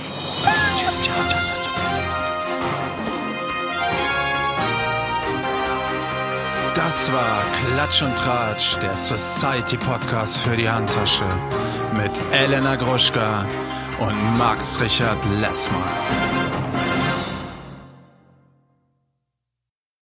[0.77, 1.45] Tschüss, ciao, ciao.
[6.75, 11.25] Das war Klatsch und Tratsch, der Society Podcast für die Handtasche
[11.93, 13.45] mit Elena Gruschka
[13.99, 16.44] und Max Richard Lessmann.